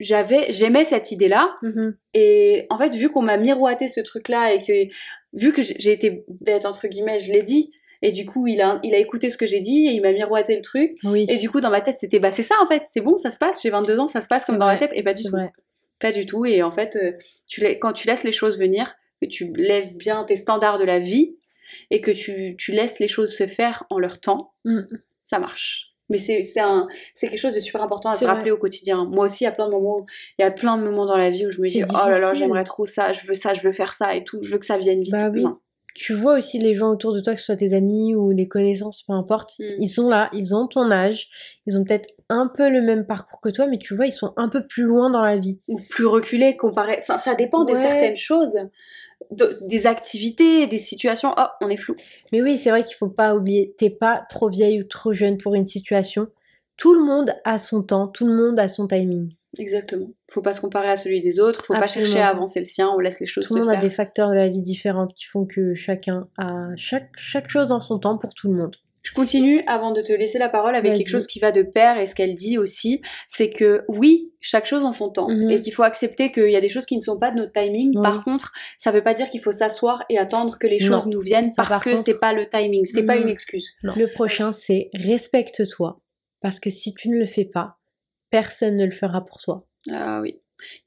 j'avais, 0.00 0.52
j'aimais 0.52 0.84
cette 0.84 1.10
idée-là. 1.10 1.50
Mhm. 1.62 1.96
Et 2.14 2.66
en 2.70 2.78
fait, 2.78 2.94
vu 2.94 3.10
qu'on 3.10 3.22
m'a 3.22 3.36
miroité 3.36 3.88
ce 3.88 4.00
truc-là 4.00 4.52
et 4.54 4.60
que, 4.60 4.92
vu 5.32 5.52
que 5.52 5.62
j'ai 5.62 5.92
été 5.92 6.24
bête, 6.40 6.66
entre 6.66 6.86
guillemets, 6.88 7.20
je 7.20 7.32
l'ai 7.32 7.42
dit. 7.42 7.72
Et 8.00 8.12
du 8.12 8.26
coup, 8.26 8.46
il 8.46 8.60
a, 8.60 8.78
il 8.84 8.94
a 8.94 8.98
écouté 8.98 9.28
ce 9.28 9.36
que 9.36 9.44
j'ai 9.46 9.58
dit 9.58 9.88
et 9.88 9.90
il 9.92 10.00
m'a 10.02 10.12
miroité 10.12 10.54
le 10.54 10.62
truc. 10.62 10.92
Oui. 11.02 11.26
Et 11.28 11.36
du 11.36 11.50
coup, 11.50 11.60
dans 11.60 11.70
ma 11.70 11.80
tête, 11.80 11.96
c'était, 11.96 12.20
bah, 12.20 12.30
c'est 12.32 12.44
ça, 12.44 12.54
en 12.62 12.66
fait. 12.68 12.84
C'est 12.88 13.00
bon, 13.00 13.16
ça 13.16 13.32
se 13.32 13.38
passe. 13.38 13.60
J'ai 13.60 13.70
22 13.70 13.98
ans, 13.98 14.06
ça 14.06 14.22
se 14.22 14.28
passe 14.28 14.44
comme 14.44 14.56
dans 14.58 14.66
ma 14.66 14.76
vrai. 14.76 14.86
tête. 14.88 14.96
Et 14.96 15.02
pas 15.02 15.14
du 15.14 15.24
tout. 15.24 15.30
vrai. 15.30 15.50
Pas 16.00 16.12
du 16.12 16.26
tout. 16.26 16.44
Et 16.46 16.62
en 16.62 16.70
fait, 16.70 16.96
euh, 16.96 17.12
tu 17.46 17.62
quand 17.80 17.92
tu 17.92 18.06
laisses 18.06 18.24
les 18.24 18.32
choses 18.32 18.58
venir, 18.58 18.94
que 19.20 19.26
tu 19.26 19.52
lèves 19.52 19.94
bien 19.96 20.24
tes 20.24 20.36
standards 20.36 20.78
de 20.78 20.84
la 20.84 20.98
vie 21.00 21.36
et 21.90 22.00
que 22.00 22.10
tu, 22.10 22.54
tu 22.56 22.72
laisses 22.72 22.98
les 23.00 23.08
choses 23.08 23.34
se 23.34 23.46
faire 23.46 23.84
en 23.90 23.98
leur 23.98 24.20
temps, 24.20 24.52
Mm. 24.64 24.82
ça 25.24 25.38
marche. 25.38 25.86
Mais 26.10 26.16
c'est 26.16 26.40
quelque 27.20 27.36
chose 27.36 27.52
de 27.54 27.60
super 27.60 27.82
important 27.82 28.08
à 28.08 28.14
se 28.14 28.24
vrai. 28.24 28.32
rappeler 28.34 28.50
au 28.50 28.56
quotidien. 28.56 29.04
Moi 29.04 29.26
aussi, 29.26 29.44
il 29.44 29.46
y 29.46 29.48
a 29.48 29.52
plein 29.52 29.66
de 29.66 29.72
moments, 29.72 30.06
il 30.38 30.42
y 30.42 30.44
a 30.46 30.50
plein 30.50 30.78
de 30.78 30.82
moments 30.82 31.04
dans 31.04 31.18
la 31.18 31.28
vie 31.28 31.46
où 31.46 31.50
je 31.50 31.60
me 31.60 31.68
dis, 31.68 31.82
oh 31.86 32.08
là 32.08 32.18
là, 32.18 32.32
j'aimerais 32.32 32.64
trop 32.64 32.86
ça, 32.86 33.12
je 33.12 33.26
veux 33.26 33.34
ça, 33.34 33.52
je 33.52 33.60
veux 33.60 33.72
faire 33.72 33.92
ça 33.92 34.16
et 34.16 34.24
tout, 34.24 34.40
je 34.40 34.50
veux 34.50 34.58
que 34.58 34.64
ça 34.64 34.78
vienne 34.78 35.02
vite. 35.02 35.12
Bah 35.12 35.28
oui. 35.30 35.42
Non. 35.42 35.52
Tu 36.00 36.12
vois 36.12 36.36
aussi 36.36 36.60
les 36.60 36.74
gens 36.74 36.90
autour 36.92 37.12
de 37.12 37.20
toi, 37.20 37.34
que 37.34 37.40
ce 37.40 37.46
soit 37.46 37.56
tes 37.56 37.72
amis 37.74 38.14
ou 38.14 38.32
des 38.32 38.46
connaissances, 38.46 39.02
peu 39.02 39.12
importe, 39.14 39.54
Mm. 39.58 39.64
ils 39.80 39.88
sont 39.88 40.08
là, 40.08 40.30
ils 40.32 40.54
ont 40.54 40.68
ton 40.68 40.92
âge, 40.92 41.28
ils 41.66 41.76
ont 41.76 41.82
peut-être 41.82 42.08
un 42.28 42.46
peu 42.46 42.70
le 42.70 42.80
même 42.80 43.04
parcours 43.04 43.40
que 43.40 43.48
toi, 43.48 43.66
mais 43.66 43.78
tu 43.78 43.96
vois, 43.96 44.06
ils 44.06 44.12
sont 44.12 44.32
un 44.36 44.48
peu 44.48 44.64
plus 44.64 44.84
loin 44.84 45.10
dans 45.10 45.24
la 45.24 45.36
vie. 45.36 45.60
Ou 45.66 45.80
plus 45.90 46.06
reculé 46.06 46.56
comparé. 46.56 46.98
Enfin, 47.00 47.18
ça 47.18 47.34
dépend 47.34 47.64
de 47.64 47.74
certaines 47.74 48.16
choses, 48.16 48.56
de- 49.32 49.58
des 49.62 49.88
activités, 49.88 50.68
des 50.68 50.78
situations. 50.78 51.34
Oh, 51.36 51.46
on 51.62 51.68
est 51.68 51.76
flou. 51.76 51.96
Mais 52.30 52.42
oui, 52.42 52.56
c'est 52.56 52.70
vrai 52.70 52.84
qu'il 52.84 52.94
faut 52.94 53.08
pas 53.10 53.34
oublier, 53.34 53.74
t'es 53.76 53.90
pas 53.90 54.24
trop 54.30 54.48
vieille 54.48 54.80
ou 54.80 54.84
trop 54.84 55.12
jeune 55.12 55.36
pour 55.36 55.56
une 55.56 55.66
situation. 55.66 56.26
Tout 56.76 56.94
le 56.94 57.02
monde 57.02 57.34
a 57.44 57.58
son 57.58 57.82
temps, 57.82 58.06
tout 58.06 58.24
le 58.24 58.34
monde 58.34 58.56
a 58.60 58.68
son 58.68 58.86
timing. 58.86 59.34
Exactement. 59.56 60.08
Faut 60.30 60.42
pas 60.42 60.52
se 60.52 60.60
comparer 60.60 60.88
à 60.90 60.96
celui 60.96 61.22
des 61.22 61.40
autres, 61.40 61.64
faut 61.64 61.72
pas 61.74 61.86
chercher 61.86 62.20
à 62.20 62.28
avancer 62.28 62.58
le 62.58 62.66
sien, 62.66 62.90
on 62.94 62.98
laisse 62.98 63.18
les 63.20 63.26
choses 63.26 63.46
Tout 63.46 63.54
le 63.54 63.60
se 63.60 63.64
monde 63.64 63.70
a 63.70 63.80
faire. 63.80 63.82
des 63.82 63.90
facteurs 63.90 64.30
de 64.30 64.34
la 64.36 64.48
vie 64.48 64.60
différentes 64.62 65.14
qui 65.14 65.24
font 65.24 65.46
que 65.46 65.72
chacun 65.74 66.28
a 66.36 66.66
chaque, 66.76 67.10
chaque 67.16 67.48
chose 67.48 67.68
dans 67.68 67.80
son 67.80 67.98
temps 67.98 68.18
pour 68.18 68.34
tout 68.34 68.50
le 68.52 68.58
monde. 68.58 68.76
Je 69.02 69.14
continue 69.14 69.62
avant 69.66 69.92
de 69.92 70.02
te 70.02 70.12
laisser 70.12 70.38
la 70.38 70.50
parole 70.50 70.76
avec 70.76 70.92
quelque 70.94 71.08
chose 71.08 71.26
qui 71.26 71.38
va 71.38 71.50
de 71.50 71.62
pair 71.62 71.98
et 71.98 72.04
ce 72.04 72.14
qu'elle 72.14 72.34
dit 72.34 72.58
aussi, 72.58 73.00
c'est 73.26 73.48
que 73.48 73.82
oui, 73.88 74.32
chaque 74.38 74.66
chose 74.66 74.82
en 74.84 74.92
son 74.92 75.08
temps 75.10 75.28
Mhm. 75.30 75.50
et 75.50 75.60
qu'il 75.60 75.72
faut 75.72 75.84
accepter 75.84 76.30
qu'il 76.30 76.50
y 76.50 76.56
a 76.56 76.60
des 76.60 76.68
choses 76.68 76.84
qui 76.84 76.96
ne 76.96 77.00
sont 77.00 77.18
pas 77.18 77.30
de 77.30 77.36
notre 77.36 77.52
timing. 77.52 77.92
Oui. 77.96 78.02
Par 78.02 78.22
contre, 78.22 78.52
ça 78.76 78.90
veut 78.90 79.02
pas 79.02 79.14
dire 79.14 79.30
qu'il 79.30 79.40
faut 79.40 79.52
s'asseoir 79.52 80.04
et 80.10 80.18
attendre 80.18 80.58
que 80.58 80.66
les 80.66 80.78
Non. 80.80 80.86
choses 80.98 81.06
nous 81.06 81.20
viennent 81.22 81.48
parce 81.56 81.68
par 81.70 81.82
que 81.82 81.90
contre- 81.90 82.02
c'est 82.02 82.18
pas 82.18 82.34
le 82.34 82.50
timing, 82.50 82.84
c'est 82.84 83.06
pas 83.06 83.16
Mhm. 83.16 83.22
une 83.22 83.28
excuse. 83.30 83.72
Le 83.82 84.06
prochain, 84.12 84.52
c'est 84.52 84.90
respecte-toi. 84.92 85.98
Parce 86.42 86.60
que 86.60 86.68
si 86.68 86.92
tu 86.92 87.08
ne 87.08 87.16
le 87.16 87.24
fais 87.24 87.46
pas, 87.46 87.77
personne 88.30 88.76
ne 88.76 88.84
le 88.84 88.90
fera 88.92 89.24
pour 89.24 89.38
toi. 89.40 89.66
Ah 89.90 90.20
oui. 90.20 90.38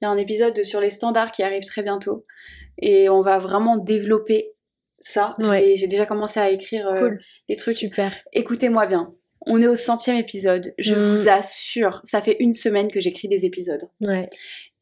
Il 0.01 0.05
y 0.05 0.05
a 0.05 0.09
un 0.09 0.17
épisode 0.17 0.63
sur 0.63 0.81
les 0.81 0.89
standards 0.89 1.31
qui 1.31 1.43
arrive 1.43 1.63
très 1.63 1.81
bientôt 1.81 2.23
et 2.77 3.09
on 3.09 3.21
va 3.21 3.37
vraiment 3.39 3.77
développer 3.77 4.51
ça. 4.99 5.35
Ouais. 5.39 5.75
J'ai 5.77 5.87
déjà 5.87 6.05
commencé 6.05 6.39
à 6.39 6.49
écrire 6.51 6.87
euh, 6.87 6.99
Cool. 6.99 7.19
les 7.49 7.55
trucs. 7.55 7.75
Super. 7.75 8.13
Écoutez-moi 8.33 8.85
bien. 8.85 9.13
On 9.47 9.61
est 9.61 9.67
au 9.67 9.75
centième 9.77 10.17
épisode. 10.17 10.73
Je 10.77 10.93
Mm. 10.93 10.99
vous 11.15 11.29
assure, 11.29 12.01
ça 12.03 12.21
fait 12.21 12.37
une 12.39 12.53
semaine 12.53 12.91
que 12.91 12.99
j'écris 12.99 13.27
des 13.27 13.45
épisodes. 13.45 13.83
Ouais. 14.01 14.29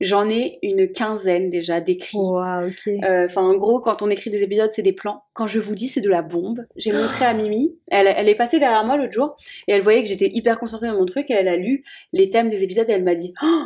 J'en 0.02 0.30
ai 0.30 0.60
une 0.64 0.92
quinzaine 0.92 1.50
déjà 1.50 1.82
d'écrits. 1.82 2.18
Wow. 2.18 2.70
Euh, 3.04 3.26
Enfin, 3.26 3.42
en 3.42 3.56
gros, 3.56 3.80
quand 3.82 4.02
on 4.02 4.10
écrit 4.10 4.30
des 4.30 4.44
épisodes, 4.44 4.70
c'est 4.72 4.82
des 4.82 4.94
plans. 4.94 5.24
Quand 5.34 5.48
je 5.48 5.60
vous 5.60 5.76
dis, 5.76 5.88
c'est 5.90 6.02
de 6.02 6.10
la 6.10 6.22
bombe. 6.22 6.66
J'ai 6.78 6.92
montré 6.94 7.26
à 7.26 7.34
Mimi. 7.34 7.78
Elle, 7.92 8.08
elle 8.08 8.30
est 8.30 8.36
passée 8.36 8.60
derrière 8.60 8.84
moi 8.86 8.98
l'autre 8.98 9.12
jour 9.14 9.36
et 9.68 9.74
elle 9.74 9.82
voyait 9.82 10.04
que 10.04 10.10
j'étais 10.10 10.30
hyper 10.34 10.60
concentrée 10.60 10.88
dans 10.88 10.98
mon 10.98 11.06
truc 11.06 11.30
et 11.30 11.34
elle 11.34 11.48
a 11.50 11.58
lu 11.58 11.84
les 12.14 12.30
thèmes 12.30 12.50
des 12.50 12.64
épisodes 12.64 12.90
et 12.90 12.94
elle 12.94 13.04
m'a 13.04 13.16
dit 13.16 13.34
Oh, 13.44 13.64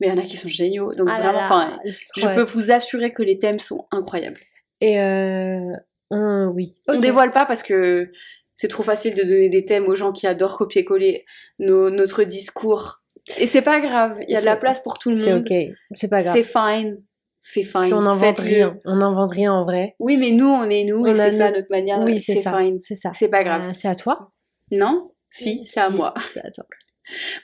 Mais 0.00 0.06
il 0.08 0.10
y 0.10 0.12
en 0.12 0.18
a 0.18 0.22
qui 0.26 0.36
sont 0.36 0.48
géniaux. 0.48 0.94
Donc 0.94 1.08
Ah 1.10 1.20
vraiment, 1.20 1.38
enfin, 1.44 1.78
je 2.16 2.26
peux 2.34 2.42
vous 2.42 2.70
assurer 2.70 3.12
que 3.12 3.22
les 3.22 3.38
thèmes 3.38 3.58
sont 3.60 3.86
incroyables. 3.90 4.40
Et 4.80 5.00
euh... 5.00 5.70
hum, 6.10 6.50
oui. 6.54 6.74
On 6.88 6.96
Ok. 6.96 7.00
dévoile 7.00 7.30
pas 7.30 7.44
parce 7.46 7.62
que 7.62 8.10
c'est 8.54 8.68
trop 8.68 8.82
facile 8.82 9.14
de 9.14 9.22
donner 9.22 9.48
des 9.48 9.64
thèmes 9.64 9.86
aux 9.86 9.94
gens 9.94 10.12
qui 10.12 10.26
adorent 10.26 10.56
copier-coller 10.58 11.24
notre 11.58 12.22
discours. 12.24 13.00
Et 13.38 13.46
c'est 13.46 13.62
pas 13.62 13.80
grave. 13.80 14.18
Il 14.28 14.32
y 14.34 14.36
a 14.36 14.40
de 14.40 14.44
la 14.46 14.52
C'est- 14.54 14.58
place 14.60 14.80
pour 14.82 14.98
tout 14.98 15.10
le 15.10 15.16
C'est 15.16 15.32
monde. 15.32 15.46
ok. 15.50 15.56
C'est 15.92 16.08
pas 16.08 16.22
grave. 16.22 16.34
C'est 16.36 16.42
fine. 16.42 17.02
C'est 17.40 17.62
fine. 17.62 17.92
On 17.92 18.02
n'invente 18.02 18.38
rien. 18.38 18.78
On 18.86 18.96
n'invente 18.96 19.30
rien 19.32 19.52
en 19.52 19.64
vrai. 19.64 19.94
Oui, 19.98 20.16
mais 20.16 20.30
nous, 20.30 20.46
on 20.48 20.68
est 20.70 20.84
nous 20.84 21.02
On 21.02 21.06
et 21.06 21.14
c'est 21.14 21.30
fait 21.32 21.42
à 21.42 21.50
notre 21.50 21.68
manière. 21.70 22.00
oui, 22.00 22.18
c'est 22.20 22.34
c'est 22.36 22.42
ça. 22.42 22.58
fine. 22.58 22.78
C'est 22.82 22.94
ça. 22.94 23.10
C'est 23.14 23.28
pas 23.28 23.44
grave. 23.44 23.62
Euh, 23.68 23.72
c'est 23.74 23.88
à 23.88 23.94
toi 23.94 24.30
Non? 24.70 25.10
Si, 25.30 25.64
c'est 25.64 25.80
à 25.80 25.90
moi. 25.90 26.14
C'est 26.32 26.40
à 26.44 26.50
toi. 26.50 26.64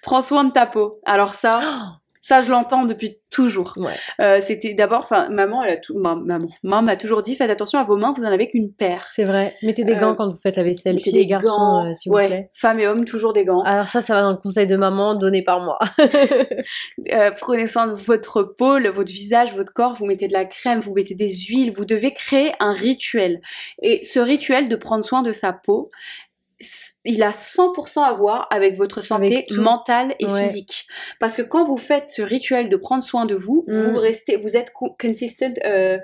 Prends 0.02 0.22
soin 0.22 0.44
de 0.44 0.52
ta 0.52 0.66
peau. 0.66 0.90
Alors 1.04 1.34
ça, 1.34 1.98
ça 2.30 2.40
je 2.42 2.50
l'entends 2.50 2.84
depuis 2.84 3.18
toujours. 3.30 3.74
Ouais. 3.76 3.92
Euh, 4.20 4.38
C'était 4.40 4.74
d'abord, 4.74 5.00
enfin, 5.00 5.28
maman, 5.30 5.62
elle 5.64 5.74
a 5.74 5.76
tout, 5.78 5.98
ma- 5.98 6.14
maman, 6.14 6.46
maman 6.62 6.82
m'a 6.82 6.96
toujours 6.96 7.22
dit, 7.22 7.34
faites 7.36 7.50
attention 7.50 7.78
à 7.80 7.84
vos 7.84 7.96
mains, 7.96 8.12
vous 8.16 8.22
en 8.24 8.28
avez 8.28 8.48
qu'une 8.48 8.72
paire. 8.72 9.06
C'est 9.08 9.24
vrai. 9.24 9.56
Mettez 9.62 9.84
des 9.84 9.94
Euh, 9.94 9.96
gants 10.00 10.14
quand 10.14 10.28
vous 10.28 10.38
faites 10.40 10.56
la 10.56 10.62
vaisselle. 10.62 10.98
Filles 11.00 11.16
et 11.16 11.20
des 11.22 11.26
garçons, 11.26 11.48
gants. 11.48 11.88
euh, 11.88 11.92
s'il 11.94 12.10
vous 12.12 12.18
plaît. 12.18 12.44
femmes 12.54 12.78
et 12.80 12.86
hommes, 12.86 13.04
toujours 13.04 13.32
des 13.32 13.44
gants. 13.44 13.62
Alors 13.62 13.86
ça, 13.88 14.00
ça 14.00 14.14
va 14.14 14.22
dans 14.22 14.30
le 14.30 14.36
conseil 14.36 14.66
de 14.66 14.76
maman 14.76 15.14
donné 15.16 15.42
par 15.42 15.60
moi. 15.60 15.78
Prenez 17.40 17.66
soin 17.66 17.86
de 17.88 17.94
votre 17.94 18.42
peau, 18.42 18.78
votre 18.92 19.12
visage, 19.12 19.54
votre 19.54 19.72
corps, 19.72 19.94
vous 19.94 20.06
mettez 20.06 20.26
de 20.28 20.32
la 20.32 20.44
crème, 20.44 20.80
vous 20.80 20.94
mettez 20.94 21.14
des 21.14 21.30
huiles, 21.30 21.72
vous 21.76 21.84
devez 21.84 22.12
créer 22.12 22.52
un 22.60 22.72
rituel. 22.72 23.40
Et 23.82 24.04
ce 24.04 24.20
rituel 24.20 24.68
de 24.68 24.76
prendre 24.76 25.04
soin 25.04 25.22
de 25.22 25.32
sa 25.32 25.52
peau, 25.52 25.88
il 27.04 27.22
a 27.22 27.32
100% 27.32 28.02
à 28.02 28.12
voir 28.12 28.46
avec 28.50 28.76
votre 28.76 29.00
santé 29.00 29.26
Avec 29.38 29.50
mentale 29.52 30.14
et 30.18 30.26
Ouais. 30.26 30.44
physique. 30.44 30.86
Parce 31.18 31.34
que 31.36 31.42
quand 31.42 31.64
vous 31.64 31.78
faites 31.78 32.10
ce 32.10 32.20
rituel 32.22 32.68
de 32.68 32.76
prendre 32.76 33.02
soin 33.02 33.24
de 33.26 33.34
vous, 33.34 33.64
Mm. 33.68 33.72
vous 33.80 33.98
restez, 33.98 34.36
vous 34.36 34.56
êtes 34.56 34.72
co- 34.72 34.94
consistent. 35.00 35.58
euh, 35.64 35.98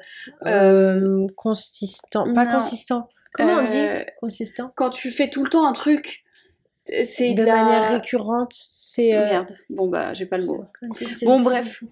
Euh, 0.47 1.27
consistant. 1.37 2.33
Pas 2.33 2.45
non. 2.45 2.59
consistant. 2.61 3.09
Comment 3.35 3.55
on 3.55 3.67
euh, 3.67 3.99
dit 3.99 4.07
Consistant? 4.21 4.73
Quand 4.77 4.91
tu 4.91 5.11
fais 5.11 5.29
tout 5.29 5.45
le 5.45 5.51
temps 5.51 5.67
un 5.67 5.73
truc, 5.75 6.23
c'est 7.05 7.35
De 7.35 7.43
de, 7.43 7.47
la... 7.47 7.65
manière 7.65 7.91
récurrente, 7.93 8.53
c'est. 8.53 9.15
euh, 9.15 9.25
Merde. 9.27 9.57
Bon 9.71 9.89
bah 9.89 10.15
j'ai 10.15 10.27
pas 10.27 10.39
le 10.39 10.47
mot. 10.47 10.65
Bon, 11.23 11.41
bref. 11.41 11.83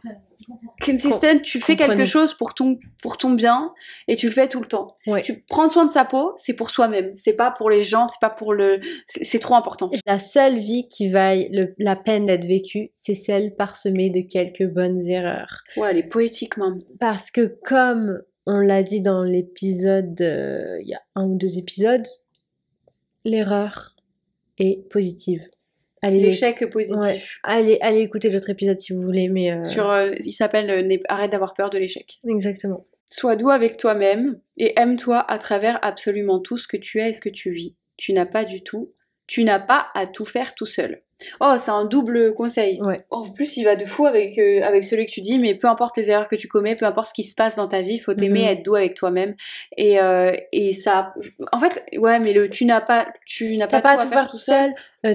Consistent, 0.84 1.40
tu 1.42 1.58
fais 1.60 1.74
quelque 1.76 2.04
chose 2.04 2.34
pour 2.34 2.52
ton, 2.52 2.78
pour 3.02 3.16
ton 3.16 3.30
bien 3.30 3.72
et 4.08 4.16
tu 4.16 4.26
le 4.26 4.32
fais 4.32 4.46
tout 4.48 4.60
le 4.60 4.66
temps. 4.66 4.96
Ouais. 5.06 5.22
Tu 5.22 5.42
prends 5.48 5.70
soin 5.70 5.86
de 5.86 5.90
sa 5.92 6.04
peau, 6.04 6.32
c'est 6.36 6.52
pour 6.54 6.68
soi-même. 6.70 7.12
C'est 7.14 7.32
pas 7.34 7.50
pour 7.50 7.70
les 7.70 7.82
gens, 7.82 8.06
c'est 8.06 8.20
pas 8.20 8.28
pour 8.28 8.52
le. 8.52 8.80
C'est 9.06 9.38
trop 9.38 9.54
important. 9.54 9.88
La 10.06 10.18
seule 10.18 10.58
vie 10.58 10.86
qui 10.88 11.08
vaille 11.08 11.48
le- 11.50 11.74
la 11.78 11.96
peine 11.96 12.26
d'être 12.26 12.44
vécue, 12.44 12.90
c'est 12.92 13.14
celle 13.14 13.54
parsemée 13.54 14.10
de 14.10 14.20
quelques 14.20 14.66
bonnes 14.66 15.00
erreurs. 15.08 15.62
Ouais, 15.78 15.88
elle 15.92 15.98
est 15.98 16.02
poétique, 16.02 16.56
même. 16.58 16.82
Parce 17.00 17.30
que 17.30 17.56
comme 17.64 18.20
on 18.46 18.58
l'a 18.58 18.82
dit 18.82 19.00
dans 19.00 19.22
l'épisode, 19.22 20.20
euh, 20.20 20.78
il 20.82 20.88
y 20.88 20.94
a 20.94 21.00
un 21.14 21.24
ou 21.24 21.36
deux 21.38 21.56
épisodes, 21.56 22.06
l'erreur 23.24 23.93
est 24.58 24.88
positive. 24.90 25.48
L'échec 26.10 26.68
positif. 26.70 26.98
Ouais. 27.00 27.20
allez, 27.42 27.78
allez 27.80 28.00
écouter 28.00 28.30
l'autre 28.30 28.50
épisode 28.50 28.78
si 28.78 28.92
vous 28.92 29.00
voulez, 29.00 29.28
mais 29.28 29.50
euh, 29.50 29.64
Sur, 29.64 29.90
euh, 29.90 30.12
il 30.20 30.32
s'appelle 30.32 30.70
euh, 30.70 30.96
Arrête 31.08 31.30
d'avoir 31.30 31.54
peur 31.54 31.70
de 31.70 31.78
l'échec. 31.78 32.18
exactement. 32.28 32.86
Sois 33.10 33.36
doux 33.36 33.50
avec 33.50 33.76
toi-même 33.76 34.40
et 34.56 34.78
aime-toi 34.78 35.18
à 35.18 35.38
travers 35.38 35.78
absolument 35.82 36.40
tout 36.40 36.56
ce 36.56 36.66
que 36.66 36.76
tu 36.76 37.00
es 37.00 37.10
et 37.10 37.12
ce 37.12 37.20
que 37.20 37.28
tu 37.28 37.52
vis. 37.52 37.76
Tu 37.96 38.12
n'as 38.12 38.26
pas 38.26 38.44
du 38.44 38.62
tout 38.62 38.92
tu 39.26 39.44
n'as 39.44 39.58
pas 39.60 39.88
à 39.94 40.06
tout 40.06 40.24
faire 40.24 40.54
tout 40.54 40.66
seul. 40.66 40.98
Oh, 41.40 41.54
c'est 41.58 41.70
un 41.70 41.84
double 41.86 42.34
conseil. 42.34 42.78
Ouais. 42.82 43.04
En 43.10 43.30
plus, 43.30 43.56
il 43.56 43.64
va 43.64 43.76
de 43.76 43.86
fou 43.86 44.04
avec, 44.04 44.36
euh, 44.38 44.62
avec 44.62 44.84
celui 44.84 45.06
que 45.06 45.10
tu 45.12 45.20
dis, 45.22 45.38
mais 45.38 45.54
peu 45.54 45.68
importe 45.68 45.96
les 45.96 46.10
erreurs 46.10 46.28
que 46.28 46.36
tu 46.36 46.48
commets, 46.48 46.76
peu 46.76 46.84
importe 46.84 47.08
ce 47.08 47.14
qui 47.14 47.22
se 47.22 47.34
passe 47.34 47.56
dans 47.56 47.68
ta 47.68 47.80
vie, 47.82 47.98
faut 47.98 48.12
t'aimer, 48.14 48.42
Mhm. 48.42 48.48
être 48.48 48.62
doux 48.64 48.74
avec 48.74 48.94
toi-même. 48.94 49.34
Et, 49.78 49.98
euh, 50.00 50.32
et 50.52 50.72
ça. 50.74 51.14
En 51.52 51.58
fait, 51.60 51.82
ouais, 51.96 52.18
mais 52.18 52.32
le 52.34 52.50
tu 52.50 52.66
n'as 52.66 52.80
pas, 52.82 53.08
tu 53.26 53.56
n'as 53.56 53.68
pas 53.68 53.78
à 53.78 53.96
tout 53.96 54.08
faire 54.08 54.30
tout 54.30 54.36
seul. 54.36 54.74
euh, 55.06 55.14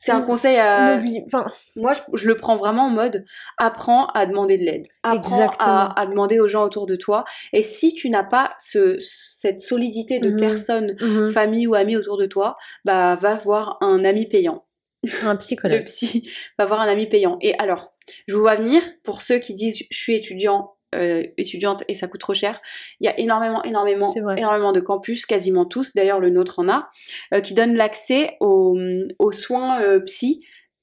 C'est 0.00 0.12
un 0.12 0.22
conseil 0.22 0.56
à. 0.56 1.00
Enfin, 1.26 1.50
Moi, 1.74 1.92
je, 1.92 2.00
je 2.14 2.28
le 2.28 2.36
prends 2.36 2.54
vraiment 2.56 2.84
en 2.84 2.90
mode 2.90 3.24
apprends 3.58 4.06
à 4.14 4.26
demander 4.26 4.56
de 4.56 4.62
l'aide. 4.62 4.86
Apprends 5.02 5.50
à, 5.58 6.00
à 6.00 6.06
demander 6.06 6.38
aux 6.38 6.46
gens 6.46 6.64
autour 6.64 6.86
de 6.86 6.94
toi. 6.94 7.24
Et 7.52 7.62
si 7.64 7.92
tu 7.94 8.08
n'as 8.08 8.22
pas 8.22 8.54
ce, 8.60 8.96
cette 9.00 9.60
solidité 9.60 10.20
de 10.20 10.30
Mhm. 10.30 10.36
personnes, 10.38 10.96
mhm, 11.00 11.30
famille 11.32 11.66
ou 11.66 11.74
amis 11.74 11.96
autour 11.96 12.16
de 12.16 12.26
toi, 12.26 12.56
bah 12.84 13.16
va 13.16 13.34
voir 13.34 13.76
un 13.80 14.04
ami 14.04 14.26
payant. 14.26 14.64
un 15.24 15.32
Le 15.32 15.38
psychologue. 15.38 15.84
psy 15.86 16.28
va 16.58 16.64
voir 16.64 16.80
un 16.80 16.88
ami 16.88 17.06
payant. 17.08 17.36
Et 17.40 17.58
alors, 17.58 17.92
je 18.28 18.34
vous 18.34 18.40
vois 18.40 18.54
venir 18.56 18.82
pour 19.02 19.20
ceux 19.22 19.38
qui 19.40 19.52
disent 19.52 19.84
je 19.90 19.98
suis 19.98 20.14
étudiant. 20.14 20.74
Euh, 20.94 21.22
étudiante 21.36 21.84
et 21.88 21.94
ça 21.94 22.08
coûte 22.08 22.20
trop 22.20 22.34
cher. 22.34 22.60
Il 23.00 23.06
y 23.06 23.08
a 23.08 23.18
énormément, 23.18 23.62
énormément, 23.64 24.12
énormément 24.36 24.72
de 24.72 24.80
campus, 24.80 25.26
quasiment 25.26 25.64
tous, 25.64 25.94
d'ailleurs 25.94 26.20
le 26.20 26.30
nôtre 26.30 26.58
en 26.58 26.68
a, 26.68 26.88
euh, 27.34 27.40
qui 27.40 27.54
donnent 27.54 27.74
l'accès 27.74 28.36
aux, 28.40 28.76
aux 29.18 29.32
soins 29.32 29.80
euh, 29.82 30.00
psy 30.00 30.38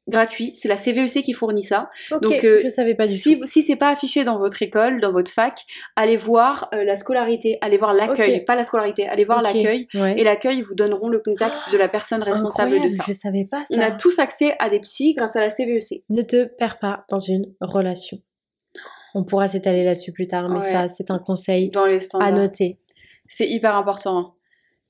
gratuits. 0.08 0.52
C'est 0.54 0.68
la 0.68 0.78
CVEC 0.78 1.24
qui 1.24 1.34
fournit 1.34 1.64
ça. 1.64 1.90
Donc, 2.22 2.44
euh, 2.44 2.60
je 2.64 2.70
savais 2.70 2.94
pas 2.94 3.08
du 3.08 3.18
Si, 3.18 3.40
tout. 3.40 3.48
si 3.48 3.64
c'est 3.64 3.76
pas 3.76 3.90
affiché 3.90 4.24
dans 4.24 4.38
votre 4.38 4.62
école, 4.62 5.02
dans 5.02 5.12
votre 5.12 5.32
fac, 5.32 5.66
allez 5.96 6.16
voir 6.16 6.70
euh, 6.76 6.84
la 6.84 6.96
scolarité, 6.96 7.58
allez 7.62 7.78
voir 7.78 7.92
l'accueil, 7.94 8.46
pas 8.46 8.54
la 8.56 8.64
scolarité, 8.64 9.08
allez 9.08 9.26
voir 9.26 9.42
l'accueil. 9.42 9.88
ouais. 9.96 10.14
Et 10.20 10.24
l'accueil, 10.24 10.62
vous 10.62 10.76
donneront 10.76 11.10
le 11.10 11.18
contact 11.20 11.56
de 11.72 11.78
la 11.80 11.88
personne 11.88 12.22
responsable 12.22 12.80
de 12.84 12.90
ça. 12.92 13.04
Je 13.08 13.14
savais 13.14 13.48
pas 13.50 13.64
ça. 13.66 13.76
On 13.76 13.80
a 13.82 13.90
tous 13.90 14.20
accès 14.20 14.56
à 14.60 14.70
des 14.70 14.80
psys 14.80 15.16
grâce 15.16 15.36
à 15.36 15.40
la 15.40 15.48
E 15.48 15.50
CVEC. 15.50 16.04
Ne 16.10 16.22
te 16.22 16.46
perds 16.46 16.78
pas 16.78 17.06
dans 17.10 17.18
une 17.18 17.52
relation. 17.60 18.20
On 19.16 19.24
pourra 19.24 19.48
s'étaler 19.48 19.84
là-dessus 19.84 20.12
plus 20.12 20.28
tard, 20.28 20.50
mais 20.50 20.60
Ouais. 20.60 20.72
ça, 20.72 20.88
c'est 20.88 21.10
un 21.10 21.18
conseil 21.20 21.70
Dans 21.70 21.86
les 21.88 22.00
à 22.20 22.32
noter. 22.32 22.78
C'est 23.28 23.48
hyper 23.50 23.76
important. 23.76 24.18
hein. 24.20 24.32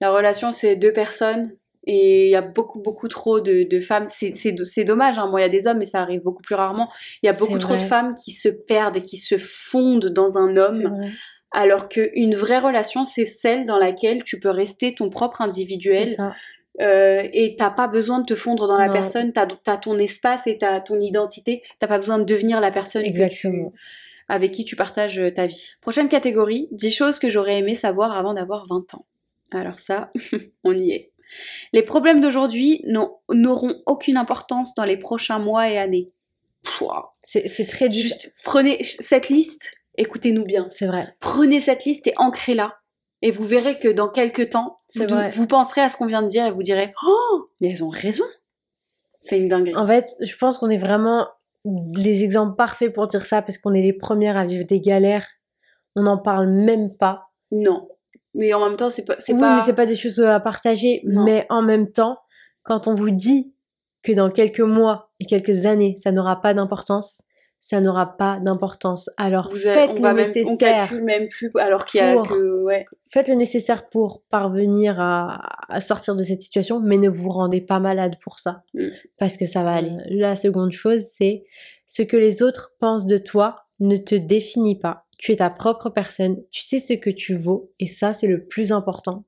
La 0.01 0.11
relation, 0.11 0.51
c'est 0.51 0.75
deux 0.75 0.91
personnes. 0.91 1.53
Et 1.87 2.25
il 2.25 2.31
y 2.31 2.35
a 2.35 2.41
beaucoup, 2.41 2.79
beaucoup 2.81 3.07
trop 3.07 3.39
de, 3.39 3.61
de 3.61 3.79
femmes. 3.79 4.07
C'est- 4.09 4.83
dommage, 4.83 5.19
hein. 5.19 5.27
moi 5.27 5.39
il 5.39 5.43
y 5.43 5.45
a 5.45 5.49
des 5.49 5.67
hommes, 5.67 5.77
mais 5.77 5.85
ça 5.85 6.01
arrive 6.01 6.21
beaucoup 6.23 6.41
plus 6.41 6.55
rarement. 6.55 6.89
Il 7.21 7.27
y 7.27 7.29
a 7.29 7.33
beaucoup 7.33 7.59
trop 7.59 7.75
de 7.75 7.81
femmes 7.83 8.15
qui 8.15 8.31
se 8.31 8.49
perdent 8.49 8.97
et 8.97 9.03
qui 9.03 9.17
se 9.17 9.37
fondent 9.37 10.07
dans 10.07 10.39
un 10.39 10.57
homme. 10.57 10.99
Alors 11.51 11.87
qu'une 11.87 12.35
vraie 12.35 12.57
relation, 12.57 13.05
c'est 13.05 13.25
celle 13.27 13.67
dans 13.67 13.77
laquelle 13.77 14.23
tu 14.23 14.39
peux 14.39 14.49
rester 14.49 14.95
ton 14.95 15.09
propre 15.11 15.41
individuel 15.41 16.07
ça. 16.07 16.33
euh, 16.81 17.21
et 17.31 17.55
t'as 17.55 17.69
pas 17.69 17.87
besoin 17.87 18.19
de 18.19 18.25
te 18.25 18.35
fondre 18.35 18.67
dans 18.67 18.77
la 18.77 18.87
Non. 18.87 18.93
personne, 18.93 19.31
t'as 19.31 19.47
as 19.67 19.77
ton 19.77 19.97
espace 19.99 20.47
et 20.47 20.57
t'as 20.57 20.81
ton 20.81 20.99
identité, 20.99 21.61
t'as 21.79 21.87
pas 21.87 21.99
besoin 21.99 22.17
de 22.17 22.23
devenir 22.25 22.59
la 22.61 22.71
personne 22.71 23.03
que 23.03 23.07
Exactement. 23.07 23.69
tu- 23.69 23.77
avec 24.27 24.51
qui 24.51 24.65
tu 24.65 24.75
partages 24.75 25.19
euh, 25.19 25.31
ta 25.31 25.45
vie. 25.45 25.71
Prochaine 25.81 26.09
catégorie, 26.09 26.67
10 26.71 26.91
choses 26.91 27.19
que 27.19 27.29
j'aurais 27.29 27.59
aimé 27.59 27.75
savoir 27.75 28.15
avant 28.15 28.33
d'avoir 28.33 28.65
20 28.67 28.93
ans. 28.95 29.05
Alors 29.51 29.79
ça, 29.79 30.09
on 30.63 30.75
y 30.75 30.91
est. 30.91 31.11
Les 31.73 31.81
problèmes 31.81 32.21
d'aujourd'hui 32.21 32.83
n'auront 32.85 33.81
aucune 33.85 34.17
importance 34.17 34.73
dans 34.75 34.85
les 34.85 34.97
prochains 34.97 35.39
mois 35.39 35.69
et 35.69 35.77
années. 35.77 36.07
Pouah. 36.63 37.09
C'est 37.21 37.67
très 37.67 37.89
dur. 37.89 38.03
Juste 38.03 38.33
prenez 38.43 38.81
cette 38.83 39.29
liste, 39.29 39.71
écoutez-nous 39.97 40.45
bien. 40.45 40.67
C'est 40.71 40.87
vrai. 40.87 41.15
Prenez 41.19 41.61
cette 41.61 41.85
liste 41.85 42.07
et 42.07 42.13
ancrez-la. 42.17 42.75
Et 43.21 43.31
vous 43.31 43.43
verrez 43.43 43.79
que 43.79 43.87
dans 43.87 44.09
quelques 44.09 44.51
temps, 44.51 44.77
vous, 44.95 45.05
vrai. 45.05 45.29
vous 45.29 45.47
penserez 45.47 45.81
à 45.81 45.89
ce 45.89 45.97
qu'on 45.97 46.05
vient 46.05 46.21
de 46.21 46.27
dire 46.27 46.45
et 46.45 46.51
vous 46.51 46.63
direz 46.63 46.91
Oh, 47.05 47.49
mais 47.59 47.69
elles 47.69 47.83
ont 47.83 47.89
raison. 47.89 48.25
C'est 49.21 49.39
une 49.39 49.47
dinguerie. 49.47 49.75
En 49.75 49.87
fait, 49.87 50.15
je 50.21 50.35
pense 50.37 50.57
qu'on 50.57 50.69
est 50.69 50.77
vraiment 50.77 51.27
les 51.95 52.23
exemples 52.23 52.55
parfaits 52.55 52.93
pour 52.93 53.07
dire 53.07 53.25
ça 53.25 53.41
parce 53.41 53.57
qu'on 53.57 53.73
est 53.73 53.81
les 53.81 53.93
premières 53.93 54.37
à 54.37 54.45
vivre 54.45 54.65
des 54.65 54.79
galères. 54.79 55.27
On 55.95 56.03
n'en 56.03 56.17
parle 56.17 56.47
même 56.47 56.95
pas. 56.95 57.29
Non. 57.51 57.87
Mais 58.33 58.53
en 58.53 58.67
même 58.67 58.77
temps, 58.77 58.89
c'est 58.89 59.05
pas. 59.05 59.15
c'est 59.19 59.33
Oui, 59.33 59.39
pas... 59.39 59.55
mais 59.55 59.61
c'est 59.61 59.75
pas 59.75 59.85
des 59.85 59.95
choses 59.95 60.19
à 60.19 60.39
partager. 60.39 61.01
Non. 61.05 61.23
Mais 61.23 61.45
en 61.49 61.61
même 61.61 61.91
temps, 61.91 62.19
quand 62.63 62.87
on 62.87 62.93
vous 62.93 63.11
dit 63.11 63.53
que 64.03 64.11
dans 64.11 64.29
quelques 64.29 64.61
mois 64.61 65.11
et 65.19 65.25
quelques 65.25 65.65
années, 65.65 65.95
ça 66.01 66.11
n'aura 66.11 66.41
pas 66.41 66.53
d'importance, 66.53 67.23
ça 67.67 67.81
n'aura 67.81 68.15
pas 68.15 68.39
d'importance. 68.39 69.09
Alors 69.17 69.49
Vous 69.49 69.65
avez- 69.65 69.73
faites 69.73 69.89
on 69.89 69.93
le 69.95 70.01
va 70.01 70.13
même, 70.13 70.25
on 70.25 70.27
nécessaire. 70.27 70.57
calcule 70.87 71.03
même 71.03 71.27
plus 71.27 71.51
alors 71.55 71.83
qu'il 71.85 71.99
y 71.99 72.03
a 72.03 72.13
pour- 72.13 72.27
que 72.27 72.61
ouais. 72.61 72.85
Faites 73.07 73.27
le 73.27 73.33
nécessaire 73.33 73.89
pour 73.89 74.21
parvenir 74.29 74.99
à, 74.99 75.41
à 75.73 75.81
sortir 75.81 76.15
de 76.15 76.23
cette 76.23 76.43
situation, 76.43 76.79
mais 76.79 76.97
ne 76.97 77.09
vous 77.09 77.29
rendez 77.29 77.61
pas 77.61 77.79
malade 77.79 78.17
pour 78.21 78.37
ça, 78.37 78.61
Mm. 78.75 78.89
parce 79.17 79.35
que 79.35 79.47
ça 79.47 79.63
va 79.63 79.73
aller. 79.73 79.91
La 80.11 80.35
seconde 80.35 80.73
chose, 80.73 81.01
c'est 81.11 81.41
ce 81.87 82.03
que 82.03 82.17
les 82.17 82.43
autres 82.43 82.73
pensent 82.79 83.07
de 83.07 83.17
toi 83.17 83.63
ne 83.79 83.97
te 83.97 84.13
définit 84.13 84.77
pas. 84.77 85.05
Tu 85.17 85.31
es 85.31 85.37
ta 85.37 85.49
propre 85.49 85.89
personne, 85.89 86.37
tu 86.51 86.61
sais 86.61 86.79
ce 86.79 86.93
que 86.93 87.09
tu 87.09 87.33
vaux, 87.35 87.71
et 87.79 87.87
ça, 87.87 88.13
c'est 88.13 88.27
le 88.27 88.45
plus 88.45 88.71
important. 88.71 89.23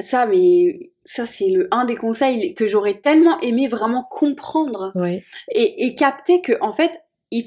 Ça, 0.00 0.26
mais 0.26 0.90
ça 1.04 1.26
c'est 1.26 1.50
le 1.50 1.68
un 1.70 1.84
des 1.84 1.94
conseils 1.94 2.54
que 2.54 2.66
j'aurais 2.66 3.00
tellement 3.00 3.38
aimé 3.42 3.68
vraiment 3.68 4.02
comprendre 4.10 4.90
Ouais, 4.96 5.22
et, 5.52 5.84
et 5.86 5.94
capter 5.94 6.40
que 6.40 6.54
en 6.62 6.72
fait. 6.72 7.02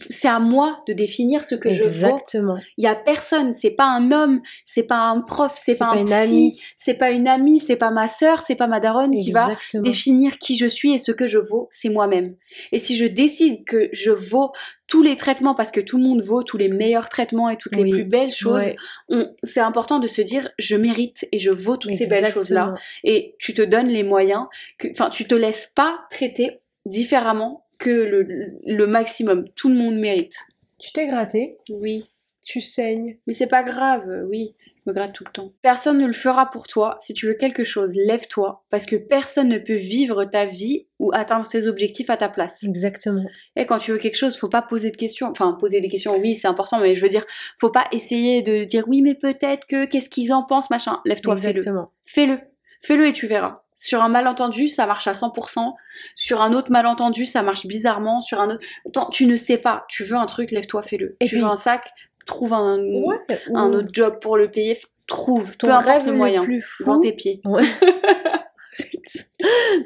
C'est 0.09 0.27
à 0.27 0.39
moi 0.39 0.83
de 0.87 0.93
définir 0.93 1.43
ce 1.43 1.55
que 1.55 1.69
je 1.69 1.83
exactement. 1.83 2.57
Il 2.77 2.83
y 2.83 2.87
a 2.87 2.95
personne, 2.95 3.53
c'est 3.53 3.71
pas 3.71 3.85
un 3.85 4.11
homme, 4.11 4.41
c'est 4.65 4.83
pas 4.83 4.97
un 4.97 5.21
prof, 5.21 5.53
c'est 5.55 5.75
pas, 5.75 5.93
pas 5.93 5.99
un 5.99 6.25
psy, 6.25 6.61
c'est 6.75 6.95
pas 6.95 7.11
une 7.11 7.27
amie, 7.27 7.59
c'est 7.59 7.75
pas 7.75 7.91
ma 7.91 8.07
sœur, 8.07 8.41
c'est 8.41 8.55
pas 8.55 8.67
ma 8.67 8.79
daronne 8.79 9.17
qui 9.17 9.31
va 9.31 9.55
définir 9.73 10.37
qui 10.37 10.57
je 10.57 10.67
suis 10.67 10.93
et 10.93 10.97
ce 10.97 11.11
que 11.11 11.27
je 11.27 11.37
vaux, 11.37 11.69
c'est 11.71 11.89
moi-même. 11.89 12.35
Et 12.71 12.79
si 12.79 12.95
je 12.95 13.05
décide 13.05 13.65
que 13.65 13.89
je 13.91 14.11
vaux 14.11 14.51
tous 14.87 15.03
les 15.03 15.17
traitements 15.17 15.53
parce 15.53 15.71
que 15.71 15.81
tout 15.81 15.97
le 15.97 16.03
monde 16.03 16.21
vaut 16.21 16.43
tous 16.43 16.57
les 16.57 16.69
meilleurs 16.69 17.09
traitements 17.09 17.49
et 17.49 17.57
toutes 17.57 17.75
les 17.75 17.89
plus 17.89 18.05
belles 18.05 18.31
choses, 18.31 18.63
Ouais, 19.09 19.27
c'est 19.43 19.59
important 19.59 19.99
de 19.99 20.07
se 20.07 20.21
dire 20.21 20.49
je 20.57 20.75
mérite 20.75 21.27
et 21.31 21.39
je 21.39 21.51
vaux 21.51 21.77
toutes 21.77 21.93
ces 21.93 22.07
belles 22.07 22.19
exactement. 22.19 22.43
choses-là. 22.43 22.73
Et 23.03 23.35
tu 23.39 23.53
te 23.53 23.61
donnes 23.61 23.89
les 23.89 24.03
moyens, 24.03 24.45
enfin 24.91 25.09
tu 25.09 25.25
te 25.25 25.35
laisses 25.35 25.67
pas 25.67 25.99
traiter 26.09 26.59
différemment 26.85 27.66
que 27.79 27.89
le, 27.89 28.27
le 28.65 28.87
maximum. 28.87 29.47
Tout 29.55 29.69
le 29.69 29.75
monde 29.75 29.97
mérite. 29.97 30.37
Tu 30.79 30.91
t'es 30.91 31.07
gratté, 31.07 31.55
Oui. 31.69 32.05
tu 32.43 32.61
saignes. 32.61 33.17
Mais 33.27 33.33
c'est 33.33 33.47
pas 33.47 33.63
grave, 33.63 34.05
oui, 34.29 34.55
je 34.63 34.89
me 34.89 34.93
gratte 34.93 35.13
tout 35.13 35.23
le 35.25 35.31
temps. 35.31 35.51
Personne 35.63 35.97
ne 35.97 36.05
le 36.05 36.13
fera 36.13 36.51
pour 36.51 36.67
toi. 36.67 36.97
Si 37.01 37.13
tu 37.13 37.25
veux 37.25 37.33
quelque 37.33 37.63
chose, 37.63 37.95
lève-toi, 37.95 38.63
parce 38.69 38.85
que 38.85 38.95
personne 38.95 39.49
ne 39.49 39.57
peut 39.57 39.75
vivre 39.75 40.23
ta 40.25 40.45
vie 40.45 40.85
ou 40.99 41.11
atteindre 41.13 41.47
tes 41.49 41.65
objectifs 41.67 42.09
à 42.11 42.17
ta 42.17 42.29
place. 42.29 42.63
Exactement. 42.63 43.25
Et 43.55 43.65
quand 43.65 43.79
tu 43.79 43.91
veux 43.91 43.97
quelque 43.97 44.15
chose, 44.17 44.37
faut 44.37 44.49
pas 44.49 44.61
poser 44.61 44.91
de 44.91 44.97
questions. 44.97 45.27
Enfin, 45.27 45.57
poser 45.59 45.81
des 45.81 45.89
questions, 45.89 46.15
oui, 46.17 46.35
c'est 46.35 46.47
important, 46.47 46.79
mais 46.79 46.93
je 46.95 47.01
veux 47.01 47.09
dire, 47.09 47.25
faut 47.59 47.71
pas 47.71 47.87
essayer 47.91 48.43
de 48.43 48.63
dire 48.65 48.85
oui, 48.87 49.01
mais 49.01 49.15
peut-être 49.15 49.65
que, 49.67 49.85
qu'est-ce 49.85 50.09
qu'ils 50.09 50.31
en 50.31 50.43
pensent, 50.43 50.69
machin. 50.69 50.99
Lève-toi, 51.05 51.35
fais-le. 51.37 51.59
Exactement. 51.59 51.91
Fais-le. 52.05 52.39
Fais-le 52.81 53.07
et 53.07 53.13
tu 53.13 53.25
verras. 53.27 53.63
Sur 53.79 54.01
un 54.01 54.09
malentendu, 54.09 54.67
ça 54.67 54.87
marche 54.87 55.07
à 55.07 55.13
100%. 55.13 55.73
Sur 56.15 56.41
un 56.41 56.51
autre 56.53 56.71
malentendu, 56.71 57.25
ça 57.27 57.43
marche 57.43 57.67
bizarrement. 57.67 58.21
Sur 58.21 58.41
un 58.41 58.57
autre... 58.85 59.09
Tu 59.11 59.27
ne 59.27 59.37
sais 59.37 59.57
pas. 59.59 59.85
Tu 59.87 60.03
veux 60.03 60.15
un 60.17 60.25
truc, 60.25 60.49
lève-toi, 60.51 60.81
fais-le. 60.83 61.15
Et 61.19 61.25
tu 61.25 61.35
puis- 61.35 61.41
veux 61.43 61.47
un 61.47 61.55
sac, 61.55 61.91
trouve 62.25 62.53
un, 62.53 62.79
Ouais, 62.79 63.17
un 63.53 63.69
ou 63.71 63.75
autre 63.75 63.89
job 63.93 64.19
pour 64.19 64.35
le 64.35 64.49
payer. 64.49 64.77
Trouve. 65.05 65.55
ton 65.55 65.67
peu 65.67 65.73
rêve 65.73 66.05
le 66.05 66.11
le 66.11 66.17
moyen. 66.17 66.43
plus 66.43 66.65
Dans 66.85 66.95
fou. 66.95 67.01
tes 67.01 67.13
pieds. 67.13 67.39
Ouais. 67.45 67.63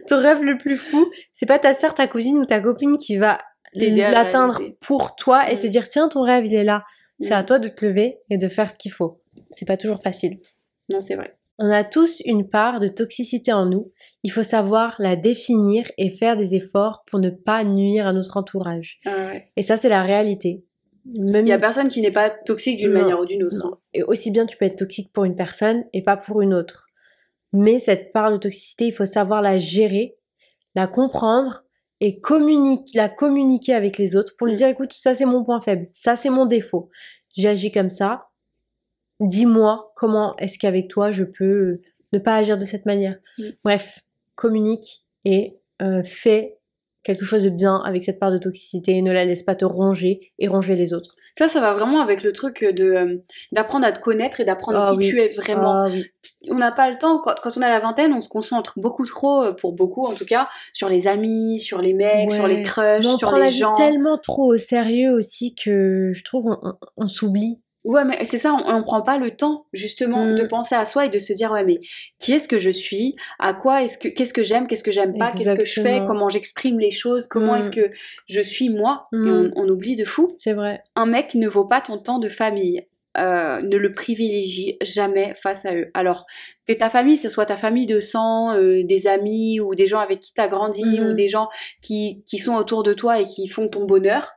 Ton 0.08 0.18
rêve 0.20 0.42
le 0.42 0.58
plus 0.58 0.78
fou, 0.78 1.10
c'est 1.34 1.46
pas 1.46 1.60
ta 1.60 1.74
soeur, 1.74 1.94
ta 1.94 2.08
cousine 2.08 2.38
ou 2.40 2.46
ta 2.46 2.60
copine 2.60 2.98
qui 2.98 3.18
va 3.18 3.34
à 3.34 3.42
l'atteindre 4.12 4.62
pour 4.82 5.16
toi 5.16 5.50
et 5.52 5.60
te 5.60 5.68
Mm. 5.68 5.70
dire 5.70 5.88
tiens 5.88 6.10
ton 6.10 6.22
rêve 6.24 6.46
il 6.46 6.56
est 6.56 6.64
là. 6.64 6.84
C'est 7.20 7.34
à 7.34 7.44
Mm. 7.44 7.46
toi 7.46 7.60
de 7.60 7.68
te 7.68 7.86
lever 7.86 8.18
et 8.30 8.38
de 8.38 8.50
faire 8.50 8.70
ce 8.70 8.76
qu'il 8.76 8.92
faut. 8.92 9.22
C'est 9.52 9.66
pas 9.66 9.78
toujours 9.78 10.02
facile. 10.02 10.40
Non, 10.90 11.00
c'est 11.00 11.16
vrai. 11.16 11.38
On 11.64 11.70
a 11.70 11.84
tous 11.84 12.24
une 12.26 12.50
part 12.50 12.80
de 12.80 12.88
toxicité 12.88 13.54
en 13.54 13.68
nous. 13.68 13.92
Il 14.24 14.32
faut 14.32 14.42
savoir 14.42 14.96
la 14.98 15.16
définir 15.16 15.86
et 16.00 16.10
faire 16.10 16.36
des 16.36 16.56
efforts 16.56 17.04
pour 17.06 17.20
ne 17.20 17.30
pas 17.30 17.64
nuire 17.64 18.08
à 18.08 18.14
notre 18.14 18.36
entourage. 18.38 19.00
Ah 19.06 19.28
ouais. 19.28 19.52
Et 19.56 19.62
ça 19.62 19.78
c'est 19.78 19.88
la 19.90 20.02
réalité. 20.02 20.66
Même 21.06 21.46
Il 21.46 21.50
y 21.50 21.54
a 21.54 21.60
personne 21.60 21.90
qui 21.90 22.02
n'est 22.02 22.12
pas 22.12 22.32
toxique 22.32 22.80
d'une 22.80 22.92
manière 22.94 23.20
ou 23.20 23.26
d'une 23.26 23.44
autre. 23.44 23.58
Non. 23.58 23.78
Et 23.94 24.02
aussi 24.02 24.32
bien 24.32 24.48
tu 24.48 24.58
peux 24.58 24.66
être 24.66 24.78
toxique 24.78 25.12
pour 25.14 25.24
une 25.24 25.36
personne 25.36 25.84
et 25.94 26.04
pas 26.04 26.18
pour 26.18 26.42
une 26.42 26.54
autre. 26.54 26.88
Mais 27.54 27.78
cette 27.78 28.12
part 28.12 28.32
de 28.32 28.38
toxicité, 28.38 28.88
il 28.88 28.94
faut 28.94 29.06
savoir 29.06 29.44
la 29.44 29.60
gérer, 29.60 30.16
la 30.74 30.88
comprendre 30.88 31.64
et 32.00 32.20
communiquer, 32.20 32.98
la 32.98 33.10
communiquer 33.10 33.76
avec 33.76 34.00
les 34.00 34.16
autres 34.16 34.34
pour 34.36 34.48
lui 34.48 34.56
Mm. 34.56 34.58
dire 34.58 34.68
écoute, 34.70 34.94
ça 34.94 35.14
c'est 35.14 35.26
mon 35.26 35.44
point 35.44 35.62
faible, 35.62 35.90
ça 35.94 36.16
c'est 36.16 36.32
mon 36.32 36.48
défaut. 36.48 36.90
J'agis 37.38 37.72
comme 37.72 37.92
ça. 37.92 38.26
Dis-moi 39.22 39.92
comment 39.96 40.36
est-ce 40.38 40.58
qu'avec 40.60 40.88
toi 40.88 41.12
je 41.12 41.24
peux 41.24 41.80
ne 42.14 42.20
pas 42.20 42.36
agir 42.36 42.58
de 42.58 42.66
cette 42.66 42.86
manière. 42.86 43.16
Bref, 43.64 44.00
communique 44.36 45.06
et 45.26 45.58
euh, 45.82 46.04
fais 46.04 46.58
quelque 47.04 47.24
chose 47.26 47.44
de 47.44 47.50
bien 47.50 47.78
avec 47.78 48.04
cette 48.04 48.20
part 48.20 48.32
de 48.32 48.38
toxicité 48.38 48.92
et 48.98 49.02
ne 49.02 49.12
la 49.12 49.26
laisse 49.26 49.44
pas 49.44 49.56
te 49.56 49.66
ronger 49.66 50.32
et 50.38 50.48
ronger 50.48 50.76
les 50.76 50.94
autres. 50.94 51.16
Ça, 51.38 51.48
ça 51.48 51.62
va 51.62 51.74
vraiment 51.74 52.02
avec 52.02 52.24
le 52.24 52.34
truc 52.34 52.62
de 52.66 52.84
euh, 52.92 53.18
d'apprendre 53.54 53.86
à 53.88 53.94
te 53.94 54.02
connaître 54.02 54.42
et 54.42 54.46
d'apprendre 54.46 54.80
Ah 54.86 54.92
qui 54.92 54.98
oui. 54.98 55.08
tu 55.08 55.20
es 55.22 55.30
vraiment. 55.30 55.84
Ah 55.86 55.88
oui. 55.90 56.06
On 56.50 56.56
n'a 56.56 56.74
pas 56.74 56.92
le 56.92 56.98
temps, 56.98 57.20
quand, 57.20 57.36
quand 57.42 57.56
on 57.56 57.62
a 57.62 57.70
la 57.70 57.80
vingtaine, 57.80 58.12
on 58.14 58.20
se 58.20 58.28
concentre 58.28 58.78
beaucoup 58.80 59.06
trop, 59.06 59.44
euh, 59.44 59.54
pour 59.54 59.72
beaucoup 59.72 60.06
en 60.06 60.14
tout 60.14 60.26
cas, 60.26 60.50
sur 60.74 60.90
les 60.90 61.08
amis, 61.08 61.58
sur 61.60 61.82
les 61.82 61.94
mecs, 61.94 62.32
sur 62.34 62.48
les 62.48 62.62
crushs, 62.64 63.06
on 63.06 63.18
sur 63.18 63.30
prend 63.30 63.38
les 63.38 63.44
la 63.46 63.50
vie 63.50 63.64
tellement 63.78 64.18
trop 64.18 64.54
au 64.54 64.58
sérieux 64.58 65.14
aussi 65.14 65.56
que 65.56 66.12
je 66.14 66.24
trouve 66.26 66.48
on, 66.48 66.58
on- 66.68 66.78
on 66.98 67.08
s'oublie. 67.08 67.62
Ouais, 67.84 68.06
mais 68.06 68.26
c'est 68.26 68.38
ça, 68.38 68.54
on, 68.54 68.64
on 68.76 68.84
prend 68.84 69.02
pas 69.02 69.18
le 69.18 69.32
temps 69.36 69.66
justement 69.74 70.24
Mm. 70.26 70.36
de 70.36 70.44
penser 70.44 70.76
à 70.76 70.86
soi 70.86 71.08
et 71.08 71.10
de 71.10 71.18
se 71.18 71.34
dire 71.34 71.52
ouais 71.52 71.64
mais 71.64 71.80
qui 72.20 72.34
est-ce 72.34 72.48
que 72.48 72.60
je 72.60 72.70
suis, 72.70 73.16
à 73.40 73.54
quoi 73.56 73.82
est-ce 73.84 73.98
que 73.98 74.08
qu'est-ce 74.08 74.34
que 74.34 74.44
j'aime, 74.44 74.68
qu'est-ce 74.68 74.84
que 74.84 74.92
j'aime 74.92 75.18
pas, 75.18 75.32
qu'est-ce 75.32 75.56
que 75.56 75.66
je 75.66 75.82
fais, 75.82 76.04
comment 76.06 76.30
j'exprime 76.30 76.78
les 76.80 76.92
choses, 76.92 77.28
comment 77.28 77.56
Mm. 77.56 77.58
est-ce 77.58 77.72
que 77.72 77.90
je 78.28 78.42
suis 78.42 78.70
moi? 78.70 79.08
Et 79.14 79.18
Mm. 79.18 79.52
on, 79.56 79.64
on 79.64 79.70
oublie 79.70 79.96
de 79.96 80.06
fou. 80.06 80.28
C'est 80.38 80.54
vrai. 80.54 80.84
Un 80.96 81.08
mec 81.08 81.34
ne 81.34 81.48
vaut 81.48 81.66
pas 81.66 81.82
ton 81.82 81.98
temps 81.98 82.20
de 82.20 82.30
famille. 82.30 82.86
Euh, 83.18 83.62
ne 83.62 83.76
le 83.76 83.92
privilégie 83.92 84.78
jamais 84.82 85.34
face 85.36 85.66
à 85.66 85.76
eux. 85.76 85.92
Alors, 85.94 86.26
que 86.66 86.72
ta 86.72 86.90
famille, 86.90 87.18
ce 87.18 87.28
soit 87.28 87.46
ta 87.46 87.58
famille 87.58 87.86
de 87.86 88.00
sang, 88.00 88.56
euh, 88.56 88.84
des 88.86 89.06
amis 89.06 89.60
ou 89.60 89.76
des 89.76 89.86
gens 89.86 90.00
avec 90.00 90.22
qui 90.22 90.34
tu 90.34 90.40
as 90.40 90.48
grandi 90.48 91.02
ou 91.02 91.12
des 91.14 91.28
gens 91.28 91.50
qui, 91.82 92.24
qui 92.26 92.38
sont 92.38 92.56
autour 92.56 92.84
de 92.84 92.94
toi 92.94 93.20
et 93.20 93.26
qui 93.26 93.50
font 93.50 93.68
ton 93.68 93.84
bonheur, 93.86 94.32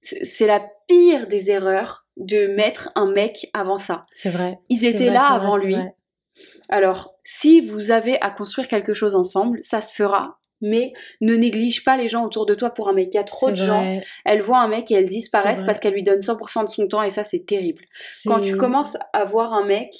c'est 0.00 0.46
la 0.46 0.62
pire 0.86 1.26
des 1.26 1.50
erreurs 1.50 2.03
de 2.16 2.46
mettre 2.46 2.90
un 2.94 3.10
mec 3.10 3.50
avant 3.52 3.78
ça. 3.78 4.06
C'est 4.10 4.30
vrai. 4.30 4.58
Ils 4.68 4.84
étaient 4.84 5.06
vrai, 5.06 5.14
là 5.14 5.38
vrai, 5.38 5.46
avant 5.46 5.56
lui. 5.56 5.74
vrai. 5.74 5.94
Alors, 6.68 7.14
si 7.24 7.60
vous 7.60 7.90
avez 7.90 8.20
à 8.20 8.30
construire 8.30 8.68
quelque 8.68 8.94
chose 8.94 9.14
ensemble, 9.14 9.58
ça 9.62 9.80
se 9.80 9.92
fera. 9.92 10.38
Mais 10.60 10.92
ne 11.20 11.34
néglige 11.34 11.84
pas 11.84 11.96
les 11.96 12.08
gens 12.08 12.24
autour 12.24 12.46
de 12.46 12.54
toi 12.54 12.70
pour 12.70 12.88
un 12.88 12.92
mec. 12.94 13.08
Il 13.12 13.16
y 13.16 13.20
a 13.20 13.24
trop 13.24 13.50
de 13.50 13.56
gens, 13.56 14.00
elles 14.24 14.40
voient 14.40 14.60
un 14.60 14.68
mec 14.68 14.90
et 14.90 14.94
elles 14.94 15.08
disparaissent 15.08 15.64
parce 15.64 15.78
qu'elle 15.78 15.92
lui 15.92 16.02
donne 16.02 16.20
100% 16.20 16.64
de 16.64 16.70
son 16.70 16.86
temps 16.86 17.02
et 17.02 17.10
ça 17.10 17.22
c'est 17.22 17.44
terrible. 17.44 17.84
Quand 18.24 18.40
tu 18.40 18.56
commences 18.56 18.96
à 19.12 19.24
voir 19.24 19.52
un 19.52 19.66
mec, 19.66 19.90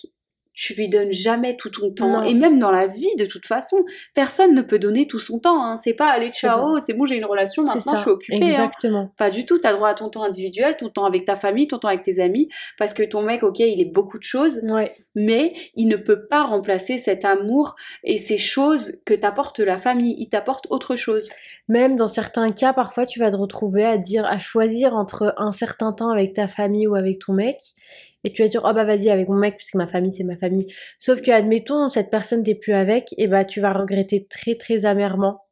tu 0.54 0.72
lui 0.74 0.88
donnes 0.88 1.12
jamais 1.12 1.56
tout 1.56 1.68
ton 1.68 1.90
temps. 1.92 2.08
Non. 2.08 2.22
Et 2.22 2.32
même 2.32 2.58
dans 2.60 2.70
la 2.70 2.86
vie, 2.86 3.14
de 3.18 3.26
toute 3.26 3.46
façon, 3.46 3.84
personne 4.14 4.54
ne 4.54 4.62
peut 4.62 4.78
donner 4.78 5.06
tout 5.08 5.18
son 5.18 5.38
temps. 5.40 5.62
hein. 5.64 5.76
C'est 5.82 5.94
pas 5.94 6.08
aller 6.08 6.30
ciao, 6.30 6.78
c'est 6.78 6.94
bon, 6.94 7.04
j'ai 7.06 7.16
une 7.16 7.24
relation, 7.24 7.64
maintenant 7.64 7.80
ça. 7.92 7.96
je 7.96 8.00
suis 8.02 8.10
occupée. 8.10 8.36
hein. 8.42 8.46
Exactement. 8.46 9.10
Pas 9.18 9.30
du 9.30 9.46
tout, 9.46 9.58
t'as 9.58 9.72
droit 9.72 9.88
à 9.88 9.94
ton 9.94 10.08
temps 10.08 10.22
individuel, 10.22 10.76
ton 10.78 10.88
temps 10.88 11.04
avec 11.06 11.24
ta 11.24 11.34
famille, 11.36 11.66
ton 11.66 11.78
temps 11.78 11.88
avec 11.88 12.02
tes 12.02 12.20
amis, 12.20 12.48
parce 12.78 12.94
que 12.94 13.02
ton 13.02 13.22
mec, 13.22 13.42
ok, 13.42 13.58
il 13.58 13.80
est 13.80 13.84
beaucoup 13.92 14.18
de 14.18 14.22
choses, 14.24 14.60
Ouais. 14.64 14.92
mais 15.16 15.54
il 15.74 15.88
ne 15.88 15.96
peut 15.96 16.26
pas 16.26 16.44
remplacer 16.44 16.98
cet 16.98 17.24
amour 17.24 17.74
et 18.04 18.18
ces 18.18 18.38
choses 18.38 18.96
que 19.04 19.14
t'apporte 19.14 19.58
la 19.58 19.76
famille. 19.76 20.14
Il 20.18 20.28
t'apporte 20.28 20.66
autre 20.70 20.94
chose. 20.94 21.28
Même 21.66 21.96
dans 21.96 22.06
certains 22.06 22.50
cas, 22.52 22.72
parfois, 22.72 23.06
tu 23.06 23.18
vas 23.18 23.30
te 23.30 23.36
retrouver 23.36 23.84
à 23.84 23.96
dire, 23.98 24.24
à 24.26 24.38
choisir 24.38 24.94
entre 24.94 25.34
un 25.38 25.50
certain 25.50 25.92
temps 25.92 26.10
avec 26.10 26.34
ta 26.34 26.46
famille 26.46 26.86
ou 26.86 26.94
avec 26.94 27.18
ton 27.18 27.32
mec. 27.32 27.56
Et 28.24 28.32
tu 28.32 28.42
vas 28.42 28.48
dire, 28.48 28.62
oh 28.64 28.72
bah 28.72 28.84
vas-y 28.84 29.10
avec 29.10 29.28
mon 29.28 29.36
mec, 29.36 29.56
puisque 29.56 29.74
ma 29.74 29.86
famille, 29.86 30.12
c'est 30.12 30.24
ma 30.24 30.36
famille. 30.36 30.66
Sauf 30.98 31.20
que, 31.22 31.30
admettons, 31.30 31.90
cette 31.90 32.10
personne 32.10 32.42
t'es 32.42 32.54
plus 32.54 32.72
avec, 32.72 33.14
et 33.18 33.26
bah 33.28 33.44
tu 33.44 33.60
vas 33.60 33.72
regretter 33.72 34.26
très 34.26 34.54
très 34.56 34.86
amèrement 34.86 35.42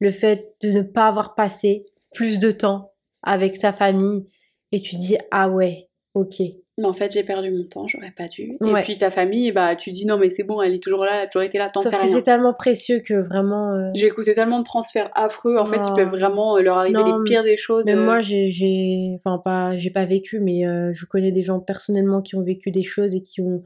le 0.00 0.10
fait 0.10 0.54
de 0.62 0.70
ne 0.70 0.82
pas 0.82 1.06
avoir 1.06 1.34
passé 1.34 1.86
plus 2.14 2.38
de 2.38 2.50
temps 2.50 2.92
avec 3.22 3.58
ta 3.58 3.72
famille. 3.72 4.26
Et 4.72 4.80
tu 4.80 4.96
dis, 4.96 5.16
ah 5.30 5.48
ouais, 5.48 5.88
ok. 6.14 6.42
Mais 6.76 6.86
en 6.86 6.92
fait, 6.92 7.12
j'ai 7.12 7.22
perdu 7.22 7.52
mon 7.52 7.62
temps, 7.64 7.86
j'aurais 7.86 8.10
pas 8.10 8.26
dû. 8.26 8.50
Et 8.60 8.82
puis 8.82 8.98
ta 8.98 9.12
famille, 9.12 9.52
bah 9.52 9.76
tu 9.76 9.92
dis 9.92 10.06
non 10.06 10.18
mais 10.18 10.28
c'est 10.30 10.42
bon, 10.42 10.60
elle 10.60 10.74
est 10.74 10.82
toujours 10.82 11.04
là, 11.04 11.18
elle 11.18 11.24
a 11.24 11.26
toujours 11.28 11.44
été 11.44 11.56
là, 11.56 11.70
t'en 11.70 11.82
sais 11.82 11.94
rien. 11.94 12.06
c'est 12.08 12.22
tellement 12.22 12.52
précieux 12.52 12.98
que 12.98 13.14
vraiment. 13.14 13.70
euh, 13.72 13.90
J'ai 13.94 14.06
écouté 14.06 14.34
tellement 14.34 14.58
de 14.58 14.64
transferts 14.64 15.08
affreux, 15.14 15.56
en 15.56 15.66
fait, 15.66 15.80
ils 15.86 15.94
peuvent 15.94 16.08
vraiment 16.10 16.56
euh, 16.56 16.62
leur 16.62 16.78
arriver 16.78 16.98
Non, 16.98 17.18
les 17.18 17.24
pires 17.30 17.44
des 17.44 17.56
choses. 17.56 17.86
Même 17.86 18.00
euh, 18.00 18.04
moi, 18.04 18.18
j'ai, 18.18 18.50
j'ai, 18.50 19.12
enfin 19.14 19.38
pas, 19.44 19.76
j'ai 19.76 19.90
pas 19.90 20.04
vécu, 20.04 20.40
mais 20.40 20.66
euh, 20.66 20.90
je 20.92 21.06
connais 21.06 21.30
des 21.30 21.42
gens 21.42 21.60
personnellement 21.60 22.22
qui 22.22 22.34
ont 22.34 22.42
vécu 22.42 22.72
des 22.72 22.82
choses 22.82 23.14
et 23.14 23.22
qui 23.22 23.40
ont 23.40 23.62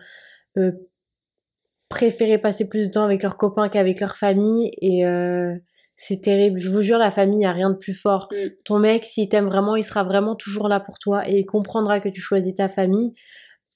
préféré 1.88 2.36
passer 2.38 2.68
plus 2.68 2.88
de 2.88 2.92
temps 2.92 3.04
avec 3.04 3.22
leurs 3.22 3.38
copains 3.38 3.68
qu'avec 3.68 4.00
leur 4.00 4.16
famille 4.16 4.70
et 4.82 5.06
euh, 5.06 5.54
c'est 6.00 6.22
terrible. 6.22 6.58
Je 6.60 6.70
vous 6.70 6.80
jure, 6.80 6.96
la 6.96 7.10
famille, 7.10 7.42
y 7.42 7.44
a 7.44 7.50
rien 7.52 7.70
de 7.70 7.76
plus 7.76 7.92
fort. 7.92 8.28
Mm. 8.30 8.36
Ton 8.64 8.78
mec, 8.78 9.04
s'il 9.04 9.28
t'aime 9.28 9.46
vraiment, 9.48 9.74
il 9.74 9.82
sera 9.82 10.04
vraiment 10.04 10.36
toujours 10.36 10.68
là 10.68 10.78
pour 10.78 10.98
toi 11.00 11.28
et 11.28 11.40
il 11.40 11.44
comprendra 11.44 11.98
que 11.98 12.08
tu 12.08 12.20
choisis 12.20 12.54
ta 12.54 12.68
famille. 12.68 13.14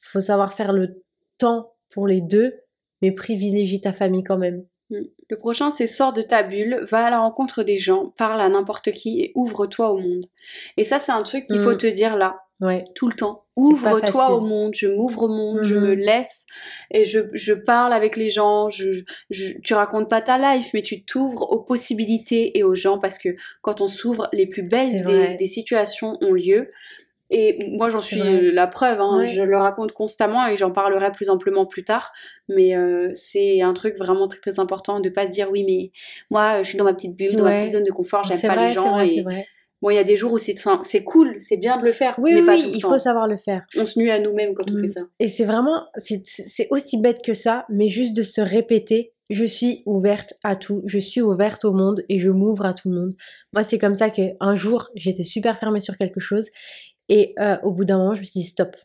Faut 0.00 0.20
savoir 0.20 0.52
faire 0.52 0.72
le 0.72 1.02
temps 1.38 1.74
pour 1.90 2.06
les 2.06 2.20
deux, 2.20 2.54
mais 3.02 3.10
privilégie 3.10 3.80
ta 3.80 3.92
famille 3.92 4.22
quand 4.22 4.38
même. 4.38 4.64
Le 4.90 5.36
prochain, 5.38 5.70
c'est 5.70 5.86
sors 5.86 6.12
de 6.12 6.22
ta 6.22 6.42
bulle, 6.42 6.85
va 6.88 7.06
à 7.06 7.11
la 7.11 7.18
rencontre 7.18 7.62
des 7.64 7.78
gens, 7.78 8.12
parle 8.16 8.40
à 8.40 8.48
n'importe 8.48 8.92
qui 8.92 9.20
et 9.22 9.32
ouvre-toi 9.35 9.90
au 9.90 9.98
monde. 9.98 10.26
Et 10.76 10.85
ça, 10.85 10.98
c'est 10.98 11.12
un 11.12 11.22
truc 11.22 11.46
qu'il 11.46 11.58
Mm. 11.58 11.64
faut 11.64 11.74
te 11.74 11.87
dire 11.87 12.16
là, 12.16 12.37
Ouais. 12.61 12.85
tout 12.94 13.08
le 13.08 13.14
temps. 13.16 13.41
Ouvre-toi 13.54 14.30
au 14.34 14.40
monde, 14.40 14.72
je 14.74 14.86
m'ouvre 14.88 15.24
au 15.24 15.28
monde, 15.28 15.60
je 15.62 15.74
me 15.74 15.92
laisse 15.94 16.46
et 16.90 17.04
je, 17.04 17.20
je 17.34 17.52
parle 17.52 17.92
avec 17.92 18.16
les 18.16 18.30
gens. 18.30 18.68
Je, 18.70 18.92
je- 19.30 19.58
tu 19.62 19.74
racontes 19.74 20.08
pas 20.08 20.22
ta 20.22 20.38
life, 20.56 20.70
mais 20.72 20.80
tu 20.82 21.04
t'ouvres 21.04 21.42
aux 21.52 21.60
possibilités 21.60 22.56
et 22.58 22.62
aux 22.64 22.74
gens 22.74 22.98
parce 22.98 23.18
que 23.18 23.28
quand 23.60 23.80
on 23.82 23.88
s'ouvre, 23.88 24.28
les 24.32 24.46
plus 24.46 24.62
belles 24.66 25.04
des, 25.04 25.36
des 25.36 25.46
situations 25.46 26.16
ont 26.22 26.32
lieu. 26.32 26.70
Et 27.34 27.70
moi, 27.76 27.88
j'en 27.88 28.02
suis 28.02 28.52
la 28.52 28.66
preuve, 28.66 29.00
hein. 29.00 29.18
Ouais. 29.20 29.26
je 29.26 29.42
le 29.42 29.56
raconte 29.56 29.92
constamment 29.92 30.46
et 30.48 30.56
j'en 30.58 30.70
parlerai 30.70 31.12
plus 31.12 31.30
amplement 31.30 31.64
plus 31.64 31.82
tard. 31.82 32.12
Mais 32.48 32.76
euh, 32.76 33.10
c'est 33.14 33.62
un 33.62 33.72
truc 33.72 33.96
vraiment 33.96 34.28
très 34.28 34.40
très 34.40 34.60
important 34.60 35.00
de 35.00 35.08
pas 35.08 35.24
se 35.26 35.30
dire 35.30 35.50
oui, 35.50 35.64
mais 35.64 35.92
moi, 36.30 36.62
je 36.62 36.68
suis 36.68 36.76
dans 36.78 36.84
ma 36.84 36.92
petite 36.92 37.16
bulle, 37.16 37.36
dans 37.36 37.44
ma 37.44 37.50
Ouais. 37.50 37.56
petite 37.58 37.72
zone 37.72 37.84
de 37.84 37.90
confort, 37.92 38.22
j'aime 38.24 38.38
pas 38.40 38.48
vrai, 38.54 38.64
les 38.64 38.68
c'est 38.68 38.74
gens. 38.74 38.92
vrai, 38.92 39.04
et 39.06 39.08
c'est 39.14 39.22
vrai. 39.22 39.46
Bon, 39.83 39.90
il 39.90 39.97
y 39.97 39.99
a 39.99 40.05
des 40.05 40.16
jours 40.16 40.33
où 40.33 40.38
c'est 40.38 40.55
c'est 40.83 41.05
cool, 41.05 41.37
c'est 41.40 41.59
bien 41.59 41.77
de 41.79 41.85
le 41.85 41.92
faire, 41.92 42.14
Oui, 42.18 42.33
mais 42.33 42.40
oui, 42.40 42.47
pas 42.47 42.55
oui, 42.55 42.62
tout 42.62 42.68
le 42.71 42.77
il 42.77 42.81
temps. 42.83 42.88
faut 42.90 42.99
savoir 42.99 43.29
le 43.29 43.37
faire. 43.37 43.66
On 43.77 43.85
se 43.85 43.99
nuit 43.99 44.11
à 44.11 44.18
nous-mêmes 44.21 44.55
quand 44.55 44.71
on 44.71 44.75
Mm. 44.75 44.81
fait 44.81 44.88
ça. 44.88 45.01
Et 45.21 45.29
c'est 45.29 45.45
vraiment, 45.45 45.85
c'est 45.97 46.23
c'est 46.25 46.68
aussi 46.71 46.99
bête 47.01 47.21
que 47.23 47.35
ça, 47.35 47.66
mais 47.68 47.88
juste 47.88 48.14
de 48.14 48.23
se 48.23 48.40
répéter, 48.40 49.12
je 49.29 49.45
suis 49.45 49.83
ouverte 49.87 50.35
à 50.45 50.57
tout, 50.57 50.83
je 50.87 50.99
suis 50.99 51.21
ouverte 51.21 51.64
au 51.64 51.73
monde 51.73 52.03
et 52.09 52.18
je 52.18 52.31
m'ouvre 52.31 52.64
à 52.66 52.75
tout 52.75 52.88
le 52.90 52.95
monde. 53.01 53.14
Moi, 53.53 53.62
c'est 53.64 53.79
comme 53.79 53.95
ça 53.95 54.09
qu'un 54.11 54.55
jour, 54.55 54.88
j'étais 54.95 55.23
super 55.25 55.59
fermée 55.59 55.81
sur 55.81 55.97
quelque 55.97 56.21
chose 56.21 56.49
et 57.09 57.35
euh, 57.40 57.57
au 57.62 57.73
bout 57.73 57.85
d'un 57.85 57.99
moment, 57.99 58.14
je 58.14 58.21
me 58.21 58.25
suis 58.25 58.40
dit 58.40 58.47
stop. 58.47 58.77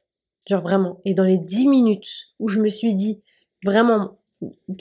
Genre 0.50 0.62
vraiment. 0.62 1.02
Et 1.06 1.14
dans 1.14 1.26
les 1.26 1.38
10 1.38 1.68
minutes 1.68 2.08
où 2.40 2.48
je 2.48 2.62
me 2.62 2.70
suis 2.70 2.94
dit 2.94 3.22
vraiment 3.66 4.20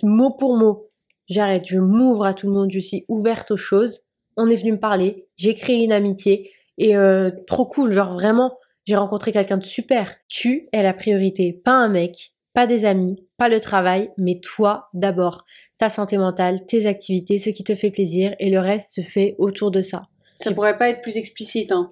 mot 0.05 0.31
pour 0.31 0.57
mot, 0.57 0.87
j'arrête, 1.29 1.65
je 1.67 1.79
m'ouvre 1.79 2.25
à 2.25 2.35
tout 2.35 2.47
le 2.47 2.53
monde, 2.53 2.71
je 2.71 2.79
suis 2.79 3.05
ouverte 3.09 3.51
aux 3.51 3.57
choses. 3.57 4.05
On 4.37 4.49
est 4.49 4.57
venu 4.57 4.73
me 4.73 4.81
parler, 4.81 5.27
j'ai 5.37 5.55
créé 5.55 5.85
une 5.85 5.93
amitié 5.93 6.51
et 6.79 6.97
euh, 6.97 7.31
trop 7.47 7.67
cool, 7.67 7.93
genre 7.93 8.13
vraiment, 8.13 8.59
j'ai 8.85 8.97
rencontré 8.97 9.33
quelqu'un 9.33 9.57
de 9.57 9.65
super. 9.65 10.15
Tu 10.29 10.69
es 10.73 10.83
la 10.83 10.95
priorité, 10.95 11.53
pas 11.53 11.73
un 11.73 11.89
mec, 11.89 12.33
pas 12.53 12.67
des 12.67 12.85
amis, 12.85 13.17
pas 13.37 13.49
le 13.49 13.61
travail, 13.61 14.11
mais 14.17 14.41
toi 14.41 14.89
d'abord. 14.95 15.45
Ta 15.79 15.89
santé 15.89 16.17
mentale, 16.17 16.67
tes 16.67 16.87
activités, 16.87 17.39
ce 17.39 17.51
qui 17.51 17.65
te 17.65 17.75
fait 17.75 17.91
plaisir 17.91 18.35
et 18.39 18.51
le 18.51 18.61
reste 18.61 18.95
se 18.95 19.01
fait 19.03 19.35
autour 19.39 19.71
de 19.71 19.83
ça. 19.83 20.09
Ça 20.39 20.53
pourrait 20.53 20.79
pas 20.79 20.89
être 20.91 21.03
plus 21.03 21.17
explicite. 21.17 21.73
Hein. 21.73 21.91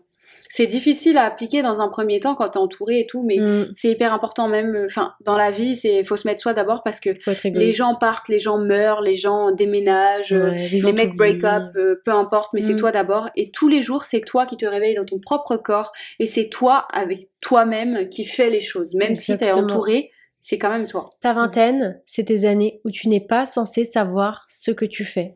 C'est 0.57 0.69
difficile 0.69 1.19
à 1.19 1.25
appliquer 1.25 1.63
dans 1.63 1.81
un 1.81 1.89
premier 1.89 2.21
temps 2.21 2.37
quand 2.37 2.49
t'es 2.51 2.59
entouré 2.59 3.01
et 3.01 3.07
tout, 3.09 3.25
mais 3.25 3.39
Mm, 3.39 3.71
c'est 3.73 3.91
hyper 3.91 4.15
important 4.15 4.47
même. 4.47 4.77
euh, 4.77 4.87
Enfin, 4.87 5.15
dans 5.25 5.37
la 5.37 5.51
vie, 5.51 5.75
c'est 5.75 6.05
faut 6.05 6.17
se 6.17 6.29
mettre 6.29 6.41
soi 6.41 6.55
d'abord 6.55 6.85
parce 6.85 7.01
que 7.01 7.11
les 7.59 7.73
gens 7.73 7.97
partent, 7.97 8.29
les 8.29 8.39
gens 8.39 8.59
meurent, 8.59 9.01
les 9.03 9.15
gens 9.15 9.51
déménagent. 9.51 10.33
euh, 10.33 10.51
Ouais, 10.53 10.69
les 10.69 10.93
mecs 10.93 11.17
break 11.17 11.43
up, 11.43 11.73
euh, 11.75 11.95
peu 12.05 12.13
importe, 12.13 12.53
mais 12.53 12.61
c'est 12.61 12.75
Mm. 12.75 12.79
toi 12.79 12.93
d'abord. 12.93 13.31
Et 13.35 13.51
tous 13.51 13.67
les 13.69 13.83
jours, 13.83 14.05
c'est 14.05 14.21
toi 14.21 14.47
qui 14.47 14.57
te 14.57 14.65
réveilles 14.67 14.95
dans 14.95 15.05
ton 15.05 15.19
propre 15.19 15.57
corps. 15.57 15.91
Et 16.21 16.27
c'est 16.29 16.49
toi, 16.49 16.87
avec 16.93 17.29
toi-même, 17.41 18.09
qui 18.09 18.25
fais 18.25 18.49
les 18.49 18.61
choses. 18.61 18.95
Même 18.95 19.17
si 19.17 19.37
t'es 19.37 19.47
Exactement. 19.47 19.65
entouré, 19.65 20.13
c'est 20.41 20.59
quand 20.59 20.71
même 20.71 20.87
toi. 20.87 21.11
Ta 21.21 21.33
vingtaine, 21.33 22.01
c'est 22.07 22.25
tes 22.25 22.45
années 22.47 22.81
où 22.85 22.91
tu 22.93 23.09
n'es 23.09 23.21
pas 23.21 23.45
censé 23.45 23.85
savoir 23.85 24.45
ce 24.47 24.71
que 24.71 24.85
tu 24.85 25.05
fais. 25.05 25.35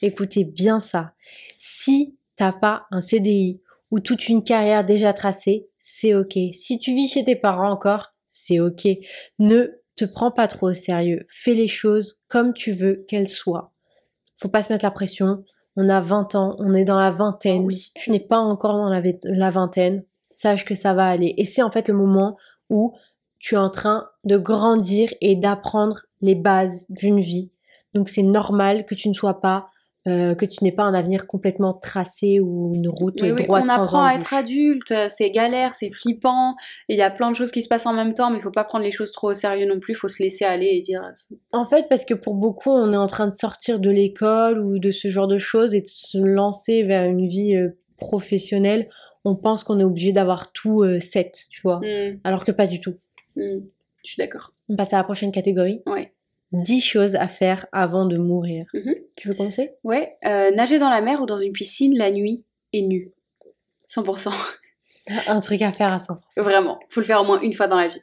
Écoutez 0.00 0.44
bien 0.44 0.78
ça. 0.78 1.12
Si 1.58 2.14
t'as 2.36 2.52
pas 2.52 2.86
un 2.92 3.00
CDI 3.00 3.60
ou 3.90 4.00
toute 4.00 4.28
une 4.28 4.42
carrière 4.42 4.84
déjà 4.84 5.12
tracée, 5.12 5.68
c'est 5.78 6.14
ok. 6.14 6.38
Si 6.52 6.78
tu 6.78 6.94
vis 6.94 7.08
chez 7.08 7.24
tes 7.24 7.36
parents 7.36 7.70
encore, 7.70 8.12
c'est 8.26 8.60
ok. 8.60 8.86
Ne 9.38 9.80
te 9.96 10.04
prends 10.04 10.30
pas 10.30 10.48
trop 10.48 10.70
au 10.70 10.74
sérieux. 10.74 11.26
Fais 11.28 11.54
les 11.54 11.68
choses 11.68 12.24
comme 12.28 12.54
tu 12.54 12.72
veux 12.72 13.04
qu'elles 13.08 13.28
soient. 13.28 13.72
Faut 14.36 14.48
pas 14.48 14.62
se 14.62 14.72
mettre 14.72 14.84
la 14.84 14.90
pression. 14.90 15.42
On 15.76 15.88
a 15.88 16.00
20 16.00 16.34
ans, 16.34 16.56
on 16.58 16.72
est 16.74 16.84
dans 16.84 16.98
la 16.98 17.10
vingtaine. 17.10 17.64
Oui. 17.64 17.76
Si 17.76 17.92
tu 17.94 18.10
n'es 18.10 18.20
pas 18.20 18.38
encore 18.38 18.74
dans 18.74 18.88
la 19.24 19.50
vingtaine, 19.50 20.04
sache 20.30 20.64
que 20.64 20.74
ça 20.74 20.94
va 20.94 21.08
aller. 21.08 21.34
Et 21.36 21.44
c'est 21.44 21.62
en 21.62 21.70
fait 21.70 21.88
le 21.88 21.94
moment 21.94 22.36
où 22.68 22.92
tu 23.38 23.54
es 23.54 23.58
en 23.58 23.70
train 23.70 24.08
de 24.24 24.36
grandir 24.36 25.12
et 25.20 25.34
d'apprendre 25.36 26.06
les 26.20 26.34
bases 26.34 26.86
d'une 26.88 27.20
vie. 27.20 27.50
Donc 27.94 28.08
c'est 28.08 28.22
normal 28.22 28.86
que 28.86 28.94
tu 28.94 29.08
ne 29.08 29.14
sois 29.14 29.40
pas, 29.40 29.66
euh, 30.08 30.34
que 30.34 30.46
tu 30.46 30.64
n'aies 30.64 30.72
pas 30.72 30.84
un 30.84 30.94
avenir 30.94 31.26
complètement 31.26 31.74
tracé 31.74 32.40
ou 32.40 32.72
une 32.74 32.88
route 32.88 33.20
Oui, 33.20 33.32
oui, 33.32 33.44
droite 33.44 33.64
on 33.66 33.68
sans 33.68 33.82
apprend 33.82 34.04
à 34.04 34.14
être 34.14 34.32
adulte, 34.32 34.90
euh, 34.92 35.08
c'est 35.10 35.30
galère, 35.30 35.74
c'est 35.74 35.90
flippant, 35.90 36.56
il 36.88 36.96
y 36.96 37.02
a 37.02 37.10
plein 37.10 37.30
de 37.30 37.36
choses 37.36 37.50
qui 37.52 37.60
se 37.62 37.68
passent 37.68 37.86
en 37.86 37.92
même 37.92 38.14
temps, 38.14 38.30
mais 38.30 38.38
il 38.38 38.42
faut 38.42 38.50
pas 38.50 38.64
prendre 38.64 38.84
les 38.84 38.92
choses 38.92 39.12
trop 39.12 39.30
au 39.30 39.34
sérieux 39.34 39.66
non 39.66 39.78
plus, 39.78 39.92
il 39.92 39.96
faut 39.96 40.08
se 40.08 40.22
laisser 40.22 40.44
aller 40.46 40.68
et 40.72 40.80
dire 40.80 41.02
euh, 41.02 41.36
En 41.52 41.66
fait, 41.66 41.86
parce 41.88 42.04
que 42.04 42.14
pour 42.14 42.34
beaucoup, 42.34 42.70
on 42.70 42.92
est 42.92 42.96
en 42.96 43.06
train 43.08 43.26
de 43.26 43.34
sortir 43.34 43.78
de 43.78 43.90
l'école 43.90 44.58
ou 44.60 44.78
de 44.78 44.90
ce 44.90 45.08
genre 45.08 45.28
de 45.28 45.38
choses 45.38 45.74
et 45.74 45.82
de 45.82 45.86
se 45.88 46.18
lancer 46.18 46.82
vers 46.82 47.04
une 47.04 47.26
vie 47.26 47.56
professionnelle. 47.98 48.88
on 49.24 49.36
pense 49.36 49.62
qu'on 49.64 49.78
est 49.78 49.84
obligé 49.84 50.12
d'avoir 50.12 50.52
tout 50.52 50.82
euh, 50.82 50.98
set, 50.98 51.38
tu 51.50 51.60
vois. 51.62 51.78
Hmm, 51.80 52.18
Alors 52.24 52.44
que 52.44 52.52
pas 52.52 52.66
du 52.66 52.80
tout. 52.80 52.94
hmm, 53.36 53.60
Je 54.04 54.10
suis 54.10 54.18
d'accord. 54.18 54.52
On 54.68 54.76
passe 54.76 54.92
à 54.94 54.96
la 54.96 55.04
prochaine 55.04 55.30
catégorie. 55.30 55.82
Ouais. 55.86 56.12
10 56.52 56.80
choses 56.80 57.14
à 57.14 57.28
faire 57.28 57.66
avant 57.72 58.06
de 58.06 58.16
mourir. 58.16 58.66
Mhm. 58.74 58.94
Tu 59.16 59.28
veux 59.28 59.34
commencer? 59.34 59.72
Ouais, 59.84 60.16
euh, 60.24 60.50
nager 60.50 60.78
dans 60.78 60.90
la 60.90 61.00
mer 61.00 61.20
ou 61.22 61.26
dans 61.26 61.38
une 61.38 61.52
piscine 61.52 61.96
la 61.96 62.10
nuit 62.10 62.44
et 62.72 62.82
nu. 62.82 63.12
100%. 63.88 64.30
Un 65.26 65.40
truc 65.40 65.62
à 65.62 65.72
faire 65.72 65.92
à 65.92 65.98
100%. 65.98 66.18
Vraiment. 66.36 66.78
Faut 66.88 67.00
le 67.00 67.06
faire 67.06 67.20
au 67.20 67.24
moins 67.24 67.40
une 67.40 67.54
fois 67.54 67.66
dans 67.66 67.76
la 67.76 67.88
vie. 67.88 68.00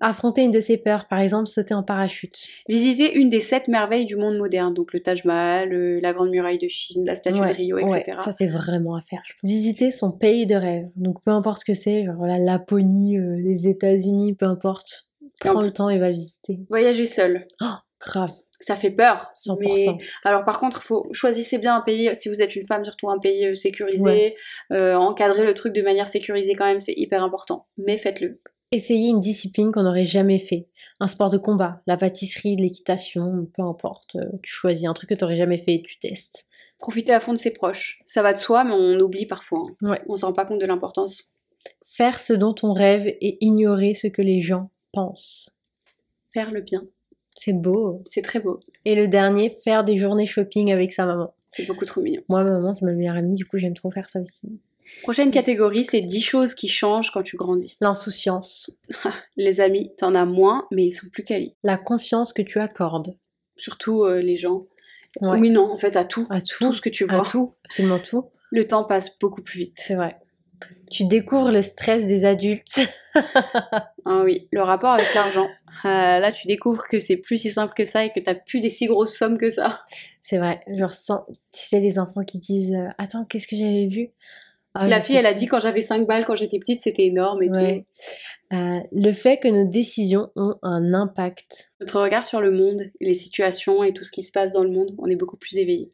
Affronter 0.00 0.42
une 0.42 0.50
de 0.50 0.58
ses 0.58 0.78
peurs, 0.78 1.06
par 1.06 1.20
exemple 1.20 1.46
sauter 1.46 1.74
en 1.74 1.84
parachute. 1.84 2.48
Visiter 2.68 3.14
une 3.14 3.30
des 3.30 3.40
sept 3.40 3.68
merveilles 3.68 4.06
du 4.06 4.16
monde 4.16 4.36
moderne, 4.36 4.74
donc 4.74 4.92
le 4.92 5.00
Taj 5.00 5.24
Mahal, 5.24 5.72
euh, 5.72 6.00
la 6.02 6.12
Grande 6.12 6.30
Muraille 6.30 6.58
de 6.58 6.66
Chine, 6.66 7.04
la 7.04 7.14
Statue 7.14 7.38
Ouais, 7.40 7.48
de 7.48 7.52
Rio, 7.52 7.76
ouais, 7.76 8.00
etc. 8.00 8.18
ça 8.24 8.32
c'est 8.32 8.48
vraiment 8.48 8.96
à 8.96 9.00
faire. 9.00 9.20
Visiter 9.44 9.92
son 9.92 10.10
pays 10.10 10.46
de 10.46 10.56
rêve. 10.56 10.88
Donc 10.96 11.22
peu 11.22 11.30
importe 11.30 11.60
ce 11.60 11.64
que 11.64 11.74
c'est, 11.74 12.04
genre 12.04 12.26
la 12.26 12.38
Laponie, 12.38 13.18
euh, 13.18 13.36
les 13.36 13.68
États-Unis, 13.68 14.34
peu 14.34 14.46
importe. 14.46 15.09
Prends 15.40 15.62
le 15.62 15.72
temps 15.72 15.88
et 15.88 15.98
va 15.98 16.10
visiter. 16.10 16.58
Voyager 16.68 17.06
seul, 17.06 17.46
Oh, 17.62 17.66
grave, 18.00 18.32
ça 18.60 18.76
fait 18.76 18.90
peur. 18.90 19.32
100%. 19.36 19.58
Mais 19.58 19.98
alors 20.24 20.44
par 20.44 20.60
contre, 20.60 20.82
faut 20.82 21.06
choisissez 21.12 21.58
bien 21.58 21.74
un 21.76 21.80
pays. 21.80 22.14
Si 22.14 22.28
vous 22.28 22.42
êtes 22.42 22.54
une 22.56 22.66
femme, 22.66 22.84
surtout 22.84 23.10
un 23.10 23.18
pays 23.18 23.46
euh, 23.46 23.54
sécurisé, 23.54 24.00
Ouais. 24.02 24.36
euh, 24.72 24.94
encadrez 24.96 25.44
le 25.44 25.54
truc 25.54 25.72
de 25.74 25.82
manière 25.82 26.08
sécurisée 26.08 26.54
quand 26.54 26.66
même, 26.66 26.80
c'est 26.80 26.94
hyper 26.96 27.22
important. 27.24 27.66
Mais 27.78 27.96
faites-le. 27.96 28.40
Essayer 28.72 29.08
une 29.08 29.20
discipline 29.20 29.72
qu'on 29.72 29.82
n'aurait 29.82 30.04
jamais 30.04 30.38
fait. 30.38 30.68
Un 31.00 31.08
sport 31.08 31.30
de 31.30 31.38
combat, 31.38 31.82
la 31.88 31.96
pâtisserie, 31.96 32.54
l'équitation, 32.56 33.48
peu 33.56 33.62
importe. 33.62 34.14
euh, 34.16 34.24
Tu 34.42 34.52
choisis 34.52 34.86
un 34.86 34.92
truc 34.92 35.08
que 35.10 35.14
tu 35.14 35.24
n'aurais 35.24 35.34
jamais 35.36 35.58
fait 35.58 35.74
et 35.76 35.82
tu 35.82 35.98
testes. 35.98 36.46
Profitez 36.78 37.12
à 37.12 37.18
fond 37.20 37.32
de 37.32 37.38
ses 37.38 37.52
proches. 37.52 38.00
Ça 38.04 38.22
va 38.22 38.32
de 38.32 38.38
soi, 38.38 38.62
mais 38.64 38.72
on 38.74 39.00
oublie 39.00 39.26
parfois. 39.26 39.64
hein. 39.82 39.88
Ouais. 39.90 40.00
On 40.08 40.16
se 40.16 40.24
rend 40.24 40.32
pas 40.32 40.44
compte 40.46 40.60
de 40.60 40.66
l'importance. 40.66 41.34
Faire 41.84 42.20
ce 42.20 42.32
dont 42.32 42.54
on 42.62 42.72
rêve 42.72 43.06
et 43.06 43.38
ignorer 43.44 43.94
ce 43.94 44.06
que 44.06 44.22
les 44.22 44.40
gens 44.40 44.70
pensent. 44.92 45.58
Faire 46.32 46.50
le 46.52 46.60
bien, 46.60 46.84
C'est 47.36 47.52
beau. 47.52 48.02
c'est 48.06 48.22
très 48.22 48.40
beau. 48.40 48.60
Et 48.84 48.94
le 48.94 49.08
dernier, 49.08 49.50
faire 49.50 49.84
des 49.84 49.96
journées 49.96 50.26
shopping 50.26 50.72
avec 50.72 50.92
sa 50.92 51.06
maman. 51.06 51.34
C'est 51.48 51.66
beaucoup 51.66 51.84
trop 51.84 52.00
mignon. 52.00 52.22
Moi, 52.28 52.44
ma 52.44 52.50
maman, 52.50 52.74
c'est 52.74 52.84
ma 52.84 52.92
meilleure 52.92 53.16
amie, 53.16 53.34
du 53.34 53.44
coup, 53.46 53.58
j'aime 53.58 53.74
trop 53.74 53.90
faire 53.90 54.08
ça 54.08 54.20
aussi. 54.20 54.60
Prochaine 55.02 55.30
catégorie, 55.30 55.84
c'est 55.84 56.00
10 56.00 56.20
choses 56.20 56.54
qui 56.54 56.68
changent 56.68 57.10
quand 57.12 57.22
tu 57.22 57.36
grandis. 57.36 57.76
L'insouciance. 57.80 58.80
Les 59.36 59.60
amis, 59.60 59.92
t'en 59.98 60.14
as 60.14 60.24
moins, 60.24 60.66
mais 60.70 60.84
ils 60.86 60.92
sont 60.92 61.08
plus 61.08 61.22
quali. 61.24 61.54
La 61.62 61.76
confiance 61.78 62.32
que 62.32 62.42
tu 62.42 62.58
accordes. 62.60 63.14
Surtout 63.56 64.04
euh, 64.04 64.20
les 64.20 64.36
gens. 64.36 64.66
Ouais. 65.20 65.38
Oui, 65.38 65.50
non, 65.50 65.70
en 65.70 65.76
fait, 65.78 65.96
à 65.96 66.04
tout. 66.04 66.26
À 66.30 66.40
Tout 66.40 66.46
tout. 66.66 66.72
ce 66.74 66.80
que 66.80 66.88
tu 66.88 67.04
À 67.08 67.18
vois. 67.18 67.26
tout. 67.28 67.54
Absolument 67.64 67.98
tout. 67.98 68.26
Le 68.52 68.66
temps 68.66 68.84
passe 68.84 69.16
beaucoup 69.18 69.42
plus 69.42 69.58
vite. 69.60 69.74
C'est 69.76 69.94
vrai. 69.94 70.16
Tu 70.90 71.04
découvres 71.04 71.50
le 71.52 71.62
stress 71.62 72.04
des 72.06 72.24
adultes. 72.24 72.80
Ah 74.06 74.22
oui, 74.24 74.48
le 74.50 74.62
rapport 74.62 74.90
avec 74.92 75.12
l'argent. 75.14 75.46
Ah, 75.84 76.18
là, 76.20 76.32
tu 76.32 76.46
découvres 76.48 76.88
que 76.88 76.98
c'est 77.00 77.16
plus 77.18 77.36
si 77.36 77.50
simple 77.50 77.74
que 77.76 77.84
ça 77.86 78.04
et 78.04 78.10
que 78.12 78.18
t'as 78.18 78.34
plus 78.34 78.60
des 78.60 78.70
si 78.70 78.86
grosses 78.86 79.14
sommes 79.16 79.36
que 79.38 79.50
ça. 79.50 79.82
C'est 80.22 80.38
vrai. 80.38 80.60
Genre, 80.68 80.90
sans- 80.92 81.26
tu 81.52 81.60
sais, 81.66 81.80
les 81.80 81.98
enfants 81.98 82.24
qui 82.24 82.38
disent 82.38 82.72
euh, 82.74 82.88
Attends, 82.98 83.24
qu'est-ce 83.24 83.46
que 83.46 83.56
j'avais 83.56 83.86
vu? 83.86 84.08
Ah, 84.74 84.88
la 84.88 85.00
fille, 85.00 85.14
sais 85.14 85.20
elle 85.20 85.26
a 85.26 85.34
dit 85.34 85.46
quand 85.46 85.60
j'avais 85.60 85.82
5 85.82 86.06
balles 86.06 86.24
quand 86.24 86.34
j'étais 86.34 86.58
petite, 86.58 86.80
c'était 86.80 87.04
énorme 87.06 87.42
et 87.42 87.50
Ouais. 87.50 87.84
Euh, 88.52 88.80
le 88.90 89.12
fait 89.12 89.38
que 89.38 89.46
nos 89.48 89.68
décisions 89.70 90.30
ont 90.34 90.56
un 90.62 90.92
impact. 90.94 91.50
tout. 91.50 91.84
Notre 91.84 92.00
regard 92.02 92.24
sur 92.24 92.40
le 92.40 92.50
monde, 92.50 92.90
les 93.00 93.14
situations 93.14 93.84
et 93.84 93.92
tout 93.92 94.02
ce 94.04 94.10
qui 94.10 94.22
se 94.24 94.32
passe 94.32 94.52
dans 94.52 94.64
le 94.64 94.70
monde, 94.70 94.92
on 94.98 95.06
est 95.06 95.14
beaucoup 95.16 95.36
plus 95.36 95.56
éveillé. 95.58 95.92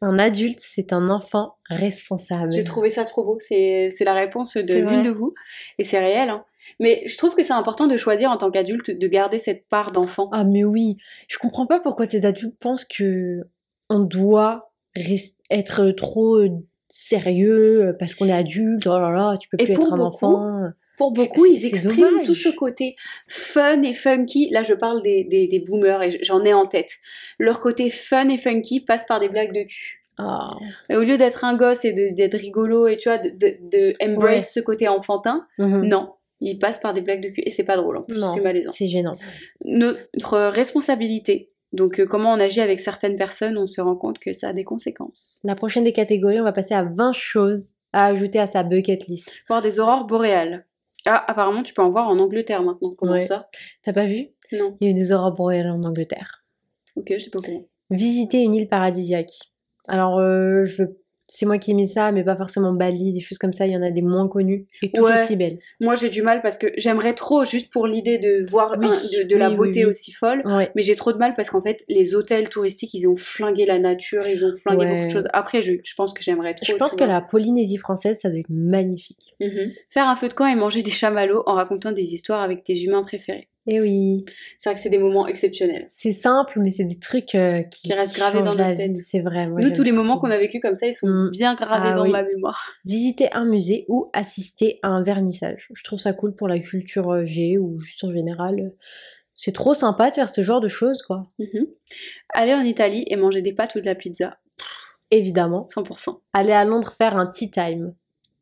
Un 0.00 0.18
adulte, 0.18 0.60
c'est 0.60 0.92
un 0.92 1.08
enfant 1.10 1.56
responsable. 1.68 2.52
J'ai 2.52 2.64
trouvé 2.64 2.90
ça 2.90 3.04
trop 3.04 3.24
beau. 3.24 3.38
C'est 3.40 3.88
la 4.00 4.14
réponse 4.14 4.56
de 4.56 4.74
l'une 4.78 5.02
de 5.02 5.10
vous. 5.10 5.34
Et 5.78 5.84
c'est 5.84 5.98
réel. 5.98 6.30
hein. 6.30 6.44
Mais 6.80 7.02
je 7.06 7.16
trouve 7.16 7.34
que 7.34 7.42
c'est 7.42 7.52
important 7.52 7.86
de 7.86 7.96
choisir 7.96 8.30
en 8.30 8.36
tant 8.36 8.50
qu'adulte 8.50 8.90
de 8.90 9.06
garder 9.08 9.38
cette 9.38 9.68
part 9.68 9.90
d'enfant. 9.90 10.28
Ah, 10.32 10.44
mais 10.44 10.64
oui. 10.64 10.96
Je 11.28 11.38
comprends 11.38 11.66
pas 11.66 11.80
pourquoi 11.80 12.04
ces 12.06 12.26
adultes 12.26 12.58
pensent 12.60 12.84
que 12.84 13.40
on 13.88 14.00
doit 14.00 14.70
être 15.50 15.90
trop 15.92 16.36
euh, 16.36 16.50
sérieux 16.88 17.86
euh, 17.88 17.92
parce 17.98 18.14
qu'on 18.14 18.26
est 18.26 18.32
adulte. 18.32 18.86
Oh 18.86 18.98
là 18.98 19.10
là, 19.10 19.36
tu 19.38 19.48
peux 19.48 19.56
Et 19.60 19.64
plus 19.64 19.72
être 19.72 19.92
un 19.92 19.96
beaucoup, 19.96 20.02
enfant. 20.02 20.60
Pour 20.98 21.12
beaucoup, 21.12 21.46
ils 21.46 21.64
expriment 21.64 22.22
tout 22.24 22.34
ce 22.34 22.48
côté 22.50 22.96
fun 23.26 23.82
et 23.82 23.94
funky. 23.94 24.50
Là, 24.50 24.62
je 24.62 24.74
parle 24.74 25.02
des, 25.02 25.24
des, 25.24 25.46
des 25.46 25.60
boomers 25.60 26.02
et 26.02 26.18
j'en 26.22 26.44
ai 26.44 26.52
en 26.52 26.66
tête. 26.66 26.90
Leur 27.38 27.60
côté 27.60 27.88
fun 27.88 28.28
et 28.28 28.36
funky 28.36 28.80
passe 28.80 29.06
par 29.06 29.20
des 29.20 29.28
blagues 29.28 29.54
de 29.54 29.62
cul. 29.62 30.02
Ah, 30.18 30.50
Et 30.90 30.96
au 30.96 31.02
lieu 31.04 31.16
d'être 31.16 31.44
un 31.44 31.56
gosse 31.56 31.84
et 31.84 31.92
d'être 31.92 32.34
rigolo 32.36 32.88
et 32.88 32.96
tu 32.96 33.08
vois, 33.08 33.18
de, 33.18 33.28
de, 33.30 33.56
de 33.70 33.94
embrace 34.04 34.34
Ouais. 34.34 34.40
ce 34.40 34.60
côté 34.60 34.88
enfantin, 34.88 35.46
mhm. 35.58 35.84
non. 35.86 36.12
Ils 36.40 36.58
passent 36.58 36.78
par 36.80 36.92
des 36.94 37.00
blagues 37.00 37.22
de 37.22 37.28
cul 37.28 37.42
et 37.46 37.50
c'est 37.50 37.64
pas 37.64 37.76
drôle 37.76 37.96
en 37.98 38.02
plus, 38.02 38.20
c'est 38.34 38.40
malaisant. 38.40 38.70
c'est 38.72 38.88
gênant. 38.88 39.16
Notre 39.64 40.38
responsabilité, 40.50 41.48
donc 41.72 42.00
euh, 42.00 42.06
comment 42.06 42.32
on 42.32 42.40
agit 42.40 42.60
avec 42.60 42.80
certaines 42.80 43.16
personnes, 43.16 43.56
on 43.58 43.66
se 43.66 43.80
rend 43.80 43.96
compte 43.96 44.18
que 44.18 44.32
ça 44.32 44.48
a 44.48 44.52
des 44.52 44.64
conséquences. 44.64 45.40
La 45.44 45.54
prochaine 45.54 45.84
des 45.84 45.92
catégories, 45.92 46.40
on 46.40 46.44
va 46.44 46.52
passer 46.52 46.74
à 46.74 46.84
20 46.84 47.12
choses 47.12 47.74
à 47.92 48.06
ajouter 48.06 48.38
à 48.38 48.46
sa 48.46 48.62
bucket 48.62 49.06
list. 49.06 49.42
Voir 49.48 49.62
des 49.62 49.80
aurores 49.80 50.04
boréales. 50.06 50.64
Ah, 51.10 51.24
apparemment, 51.26 51.62
tu 51.62 51.72
peux 51.74 51.82
en 51.82 51.88
voir 51.88 52.08
en 52.08 52.18
Angleterre 52.18 52.62
maintenant. 52.62 52.92
Comment 52.98 53.12
Ouais. 53.12 53.26
ça? 53.26 53.48
T'as 53.82 53.92
pas 53.94 54.06
vu? 54.06 54.28
Non. 54.52 54.76
Il 54.80 54.84
y 54.84 54.88
a 54.88 54.90
eu 54.90 54.94
des 54.94 55.12
aurores 55.12 55.32
boréales 55.32 55.70
en 55.70 55.82
Angleterre. 55.84 56.38
Ok, 56.96 57.06
je 57.14 57.18
sais 57.24 57.30
pas 57.30 57.40
comment. 57.40 57.64
Visiter 57.90 58.42
une 58.42 58.54
île 58.54 58.68
paradisiaque. 58.68 59.30
Alors, 59.88 60.18
euh, 60.18 60.64
je... 60.64 60.82
c'est 61.30 61.44
moi 61.46 61.58
qui 61.58 61.70
ai 61.70 61.74
mis 61.74 61.86
ça, 61.86 62.10
mais 62.10 62.24
pas 62.24 62.34
forcément 62.36 62.72
Bali, 62.72 63.12
des 63.12 63.20
choses 63.20 63.36
comme 63.38 63.52
ça. 63.52 63.66
Il 63.66 63.72
y 63.72 63.76
en 63.76 63.82
a 63.82 63.90
des 63.90 64.00
moins 64.02 64.26
connues 64.28 64.66
et 64.82 64.90
tout 64.90 65.02
Ouais. 65.02 65.12
aussi 65.22 65.36
belles. 65.36 65.58
Moi, 65.78 65.94
j'ai 65.94 66.08
du 66.08 66.22
mal 66.22 66.40
parce 66.42 66.56
que 66.58 66.68
j'aimerais 66.78 67.14
trop, 67.14 67.44
juste 67.44 67.70
pour 67.72 67.86
l'idée 67.86 68.16
de 68.18 68.42
voir 68.48 68.74
Oui, 68.78 68.86
un- 68.86 68.90
de, 68.90 69.28
de 69.28 69.36
la 69.36 69.50
oui, 69.50 69.56
beauté 69.56 69.84
oui. 69.84 69.90
aussi 69.90 70.10
folle. 70.12 70.40
Ouais. 70.46 70.70
Mais 70.74 70.82
j'ai 70.82 70.96
trop 70.96 71.12
de 71.12 71.18
mal 71.18 71.34
parce 71.34 71.50
qu'en 71.50 71.60
fait, 71.60 71.84
les 71.88 72.14
hôtels 72.14 72.48
touristiques, 72.48 72.94
ils 72.94 73.06
ont 73.06 73.16
flingué 73.16 73.66
la 73.66 73.78
nature, 73.78 74.26
ils 74.26 74.44
ont 74.44 74.52
flingué 74.54 74.84
Ouais. 74.86 74.94
beaucoup 74.94 75.06
de 75.08 75.12
choses. 75.12 75.28
Après, 75.34 75.60
je, 75.62 75.74
je 75.84 75.94
pense 75.94 76.14
que 76.14 76.22
j'aimerais 76.22 76.54
trop. 76.54 76.64
Je 76.66 76.72
pense 76.76 76.92
que 76.92 77.04
vois. 77.04 77.12
la 77.12 77.20
Polynésie 77.20 77.76
française, 77.76 78.18
ça 78.20 78.30
doit 78.30 78.38
être 78.38 78.48
magnifique. 78.50 79.34
Mhm. 79.40 79.72
Faire 79.90 80.08
un 80.08 80.16
feu 80.16 80.28
de 80.28 80.34
camp 80.34 80.46
et 80.46 80.54
manger 80.56 80.82
des 80.82 80.90
chamallows 80.90 81.42
en 81.46 81.54
racontant 81.54 81.92
des 81.92 82.14
histoires 82.14 82.40
avec 82.42 82.64
tes 82.64 82.80
humains 82.82 83.02
préférés. 83.02 83.48
Et 83.70 83.80
oui, 83.82 84.22
C'est 84.58 84.70
vrai 84.70 84.76
que 84.76 84.80
c'est 84.80 84.88
des 84.88 84.98
moments 84.98 85.26
exceptionnels. 85.26 85.84
c'est 85.86 86.12
simple, 86.12 86.58
mais 86.58 86.70
c'est 86.70 86.84
des 86.84 86.98
trucs 86.98 87.34
euh, 87.34 87.62
qui, 87.62 87.82
Qui 87.88 87.92
restent 87.92 88.14
qui 88.14 88.18
gravés 88.20 88.40
dans 88.40 88.54
la 88.54 88.68
notre 88.68 88.78
tête. 88.80 88.92
vie. 88.92 89.02
C'est 89.02 89.20
vrai. 89.20 89.46
moi, 89.46 89.60
Nous, 89.60 89.70
tous 89.74 89.82
les 89.82 89.90
trop. 89.90 89.98
moments 89.98 90.18
qu'on 90.18 90.30
a 90.30 90.38
vécu 90.38 90.58
comme 90.58 90.74
ça, 90.74 90.86
ils 90.86 90.94
sont 90.94 91.06
Mm. 91.06 91.30
bien 91.32 91.54
gravés 91.54 91.90
Ah 91.92 91.94
dans 91.94 92.04
oui. 92.04 92.10
ma 92.10 92.22
mémoire. 92.22 92.72
Visiter 92.86 93.30
un 93.32 93.44
musée 93.44 93.84
ou 93.88 94.08
assister 94.14 94.78
à 94.82 94.88
un 94.88 95.02
vernissage. 95.02 95.68
Je 95.74 95.84
trouve 95.84 95.98
ça 96.00 96.14
cool 96.14 96.34
pour 96.34 96.48
la 96.48 96.58
culture 96.58 97.10
euh, 97.12 97.24
G 97.24 97.58
ou 97.58 97.78
juste 97.78 98.02
en 98.04 98.12
général. 98.12 98.72
C'est 99.34 99.52
trop 99.52 99.74
sympa 99.74 100.08
de 100.10 100.14
faire 100.14 100.30
ce 100.30 100.40
genre 100.40 100.60
de 100.60 100.68
choses, 100.68 101.02
quoi. 101.02 101.22
Mhm. 101.38 101.66
Aller 102.34 102.54
en 102.54 102.62
Italie 102.62 103.04
et 103.08 103.16
manger 103.16 103.42
des 103.42 103.52
pâtes 103.52 103.74
ou 103.74 103.80
de 103.80 103.86
la 103.86 103.94
pizza, 103.94 104.38
Évidemment. 105.10 105.66
100%, 105.68 106.20
Aller 106.32 106.52
à 106.52 106.64
Londres 106.64 106.92
faire 106.92 107.16
un 107.16 107.26
tea 107.26 107.50
time. 107.50 107.94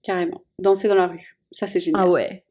carrément. 0.03 0.43
Danser 0.61 0.89
dans 0.89 0.95
la 0.95 1.07
rue, 1.09 1.36
ça 1.53 1.67
c'est 1.67 1.81
génial. 1.81 2.03
Ah 2.05 2.11
ouais. 2.11 2.45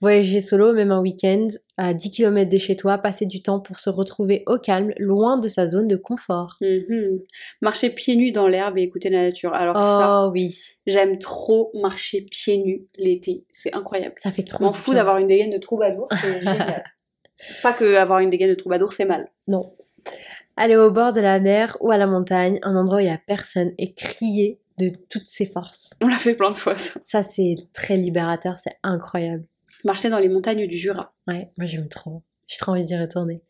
Voyager 0.00 0.40
solo, 0.40 0.72
même 0.72 0.90
un 0.92 1.00
week-end, 1.00 1.48
à 1.76 1.94
10 1.94 2.10
km 2.10 2.50
de 2.50 2.58
chez 2.58 2.76
toi, 2.76 2.98
passer 2.98 3.26
du 3.26 3.42
temps 3.42 3.60
pour 3.60 3.80
se 3.80 3.90
retrouver 3.90 4.42
au 4.46 4.58
calme, 4.58 4.92
loin 4.98 5.38
de 5.38 5.48
sa 5.48 5.66
zone 5.66 5.88
de 5.88 5.96
confort. 5.96 6.56
Mhm. 6.60 7.20
Marcher 7.60 7.90
pieds 7.90 8.16
nus 8.16 8.32
dans 8.32 8.48
l'herbe 8.48 8.78
et 8.78 8.82
écouter 8.82 9.10
la 9.10 9.22
nature. 9.22 9.54
Alors 9.54 9.76
ça, 9.76 10.24
Oh 10.26 10.30
oui, 10.32 10.54
j'aime 10.86 11.18
trop 11.18 11.70
marcher 11.74 12.22
pieds 12.22 12.58
nus 12.58 12.86
l'été. 12.96 13.44
C'est 13.50 13.74
incroyable. 13.74 14.14
ça 14.18 14.30
fait 14.30 14.42
Je 14.42 14.48
trop 14.48 14.64
m'en 14.64 14.72
fous 14.72 14.94
d'avoir 14.94 15.18
une 15.18 15.26
dégaine 15.26 15.50
de 15.50 15.58
troubadour, 15.58 16.08
c'est 16.10 16.38
génial. 16.40 16.84
Pas 17.62 17.72
que 17.72 17.96
avoir 17.96 18.20
une 18.20 18.30
dégaine 18.30 18.50
de 18.50 18.54
troubadour, 18.54 18.92
c'est 18.92 19.04
mal. 19.04 19.30
Non. 19.48 19.74
Aller 20.56 20.76
au 20.76 20.90
bord 20.90 21.12
de 21.12 21.20
la 21.20 21.40
mer 21.40 21.76
ou 21.80 21.90
à 21.90 21.96
la 21.96 22.06
montagne, 22.06 22.58
un 22.62 22.76
endroit 22.76 22.98
où 22.98 23.00
il 23.00 23.06
n'y 23.06 23.10
a 23.10 23.20
personne, 23.26 23.72
et 23.78 23.94
crier 23.94 24.60
de 24.78 24.90
toutes 25.10 25.26
ses 25.26 25.46
forces. 25.46 25.94
On 26.00 26.08
l'a 26.08 26.18
fait 26.18 26.34
plein 26.34 26.50
de 26.50 26.58
fois. 26.58 26.76
ça. 26.76 26.98
Ça, 27.02 27.22
c'est 27.22 27.54
très 27.72 27.96
libérateur, 27.96 28.58
c'est 28.58 28.76
incroyable. 28.82 29.44
Marcher 29.84 30.10
dans 30.10 30.18
les 30.18 30.28
montagnes 30.28 30.66
du 30.66 30.76
Jura. 30.76 31.14
Ouais, 31.26 31.50
moi 31.56 31.66
j'aime 31.66 31.88
trop. 31.88 32.22
J'ai 32.46 32.58
trop 32.58 32.72
envie 32.72 32.84
d'y 32.84 32.96
retourner. 32.96 33.42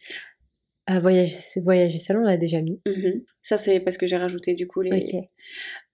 Euh, 0.90 0.98
voyager, 0.98 1.36
voyager 1.62 1.98
seul, 1.98 2.18
on 2.18 2.22
l'a 2.22 2.36
déjà 2.36 2.60
mis. 2.60 2.80
Mhm. 2.86 3.22
Ça 3.40 3.58
c'est 3.58 3.80
parce 3.80 3.96
que 3.96 4.06
j'ai 4.06 4.16
rajouté 4.16 4.54
du 4.54 4.66
coup 4.66 4.80
les... 4.80 5.04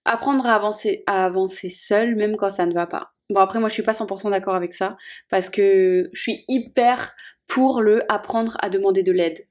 Apprendre 0.05 0.45
à 0.45 0.55
avancer, 0.55 1.03
à 1.07 1.25
avancer 1.25 1.69
seul, 1.69 2.15
même 2.15 2.37
quand 2.37 2.51
ça 2.51 2.65
ne 2.65 2.73
va 2.73 2.87
pas. 2.87 3.13
Bon, 3.29 3.41
après, 3.41 3.59
moi, 3.59 3.69
je 3.69 3.75
suis 3.75 3.83
pas 3.83 3.91
100% 3.91 4.31
d'accord 4.31 4.55
avec 4.55 4.73
ça, 4.73 4.97
parce 5.29 5.49
que 5.49 6.09
je 6.13 6.19
suis 6.19 6.45
hyper 6.47 7.15
pour 7.45 7.81
le 7.81 8.11
apprendre 8.11 8.57
à 8.61 8.69
demander 8.69 9.03
de 9.03 9.11
l'aide. 9.11 9.45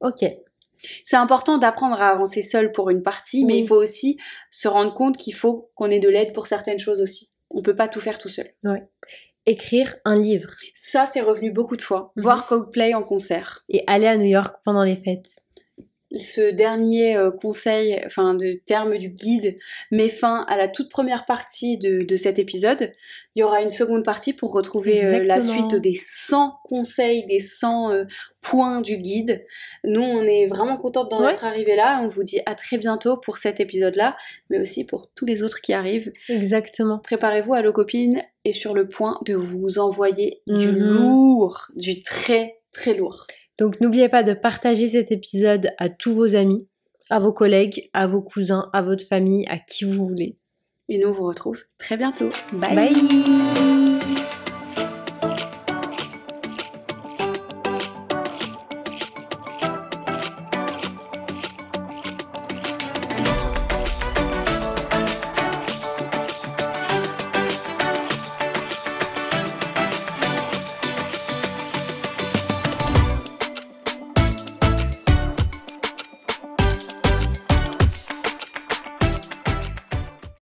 Ok. 0.00 0.24
C'est 1.04 1.16
important 1.16 1.58
d'apprendre 1.58 2.00
à 2.00 2.08
avancer 2.10 2.42
seul 2.42 2.72
pour 2.72 2.90
une 2.90 3.02
partie, 3.02 3.44
mais 3.44 3.54
Oui. 3.54 3.60
il 3.60 3.66
faut 3.66 3.76
aussi 3.82 4.18
se 4.50 4.68
rendre 4.68 4.94
compte 4.94 5.16
qu'il 5.16 5.34
faut 5.34 5.70
qu'on 5.74 5.90
ait 5.90 6.00
de 6.00 6.08
l'aide 6.08 6.32
pour 6.32 6.46
certaines 6.46 6.78
choses 6.78 7.00
aussi. 7.00 7.30
On 7.50 7.62
peut 7.62 7.76
pas 7.76 7.88
tout 7.88 8.00
faire 8.00 8.18
tout 8.18 8.28
seul. 8.28 8.50
Écrire 9.46 9.96
un 10.04 10.16
livre 10.16 10.50
Ça, 10.74 11.06
c'est 11.06 11.22
revenu 11.22 11.50
beaucoup 11.50 11.76
de 11.76 11.82
fois. 11.82 12.12
Mhm. 12.16 12.22
Voir 12.22 12.46
Coldplay 12.46 12.94
en 12.94 13.02
concert. 13.02 13.64
et 13.68 13.82
aller 13.86 14.06
à 14.06 14.16
New 14.16 14.26
York 14.26 14.56
pendant 14.64 14.84
les 14.84 14.96
fêtes. 14.96 15.40
Ce 16.18 16.50
dernier 16.50 17.16
euh, 17.16 17.30
conseil, 17.30 18.00
enfin 18.04 18.34
de 18.34 18.60
terme 18.66 18.98
du 18.98 19.10
guide, 19.10 19.56
met 19.90 20.08
fin 20.08 20.44
à 20.48 20.56
la 20.56 20.66
toute 20.68 20.90
première 20.90 21.24
partie 21.24 21.78
de, 21.78 22.02
de 22.02 22.16
cet 22.16 22.38
épisode. 22.38 22.92
Il 23.36 23.40
y 23.40 23.42
aura 23.44 23.62
une 23.62 23.70
seconde 23.70 24.04
partie 24.04 24.32
pour 24.32 24.52
retrouver 24.52 25.04
euh, 25.04 25.22
la 25.22 25.40
suite 25.40 25.76
des 25.76 25.94
100 25.94 26.54
conseils, 26.64 27.26
des 27.26 27.38
100 27.38 27.92
euh, 27.92 28.04
points 28.42 28.80
du 28.80 28.96
guide. 28.96 29.44
Nous, 29.84 30.02
on 30.02 30.22
est 30.24 30.46
vraiment 30.46 30.76
contente 30.78 31.10
d'en 31.10 31.22
Ouais. 31.24 31.32
être 31.32 31.44
arrivés 31.44 31.76
là. 31.76 32.00
On 32.02 32.08
vous 32.08 32.24
dit 32.24 32.40
à 32.46 32.56
très 32.56 32.76
bientôt 32.78 33.16
pour 33.16 33.38
cet 33.38 33.60
épisode-là, 33.60 34.16
mais 34.48 34.58
aussi 34.60 34.84
pour 34.84 35.10
tous 35.14 35.26
les 35.26 35.44
autres 35.44 35.60
qui 35.60 35.72
arrivent. 35.72 36.12
Exactement. 36.28 36.98
Préparez-vous, 36.98 37.54
Allo 37.54 37.72
Copine 37.72 38.20
est 38.44 38.52
sur 38.52 38.74
le 38.74 38.88
point 38.88 39.20
de 39.26 39.34
vous 39.34 39.78
envoyer 39.78 40.42
du 40.48 40.72
Mhm. 40.72 40.78
lourd, 40.78 41.66
du 41.76 42.02
très 42.02 42.56
très 42.72 42.94
lourd. 42.94 43.26
Donc 43.60 43.78
n'oubliez 43.82 44.08
pas 44.08 44.22
de 44.22 44.32
partager 44.32 44.88
cet 44.88 45.12
épisode 45.12 45.72
à 45.76 45.90
tous 45.90 46.14
vos 46.14 46.34
amis, 46.34 46.66
à 47.10 47.20
vos 47.20 47.32
collègues, 47.32 47.90
à 47.92 48.06
vos 48.06 48.22
cousins, 48.22 48.70
à 48.72 48.80
votre 48.80 49.04
famille, 49.04 49.46
à 49.48 49.58
qui 49.58 49.84
vous 49.84 50.06
voulez. 50.06 50.34
Et 50.88 50.98
nous, 50.98 51.08
on 51.08 51.12
vous 51.12 51.26
retrouve 51.26 51.58
très 51.78 51.98
bientôt. 51.98 52.30
Bye 52.52 53.79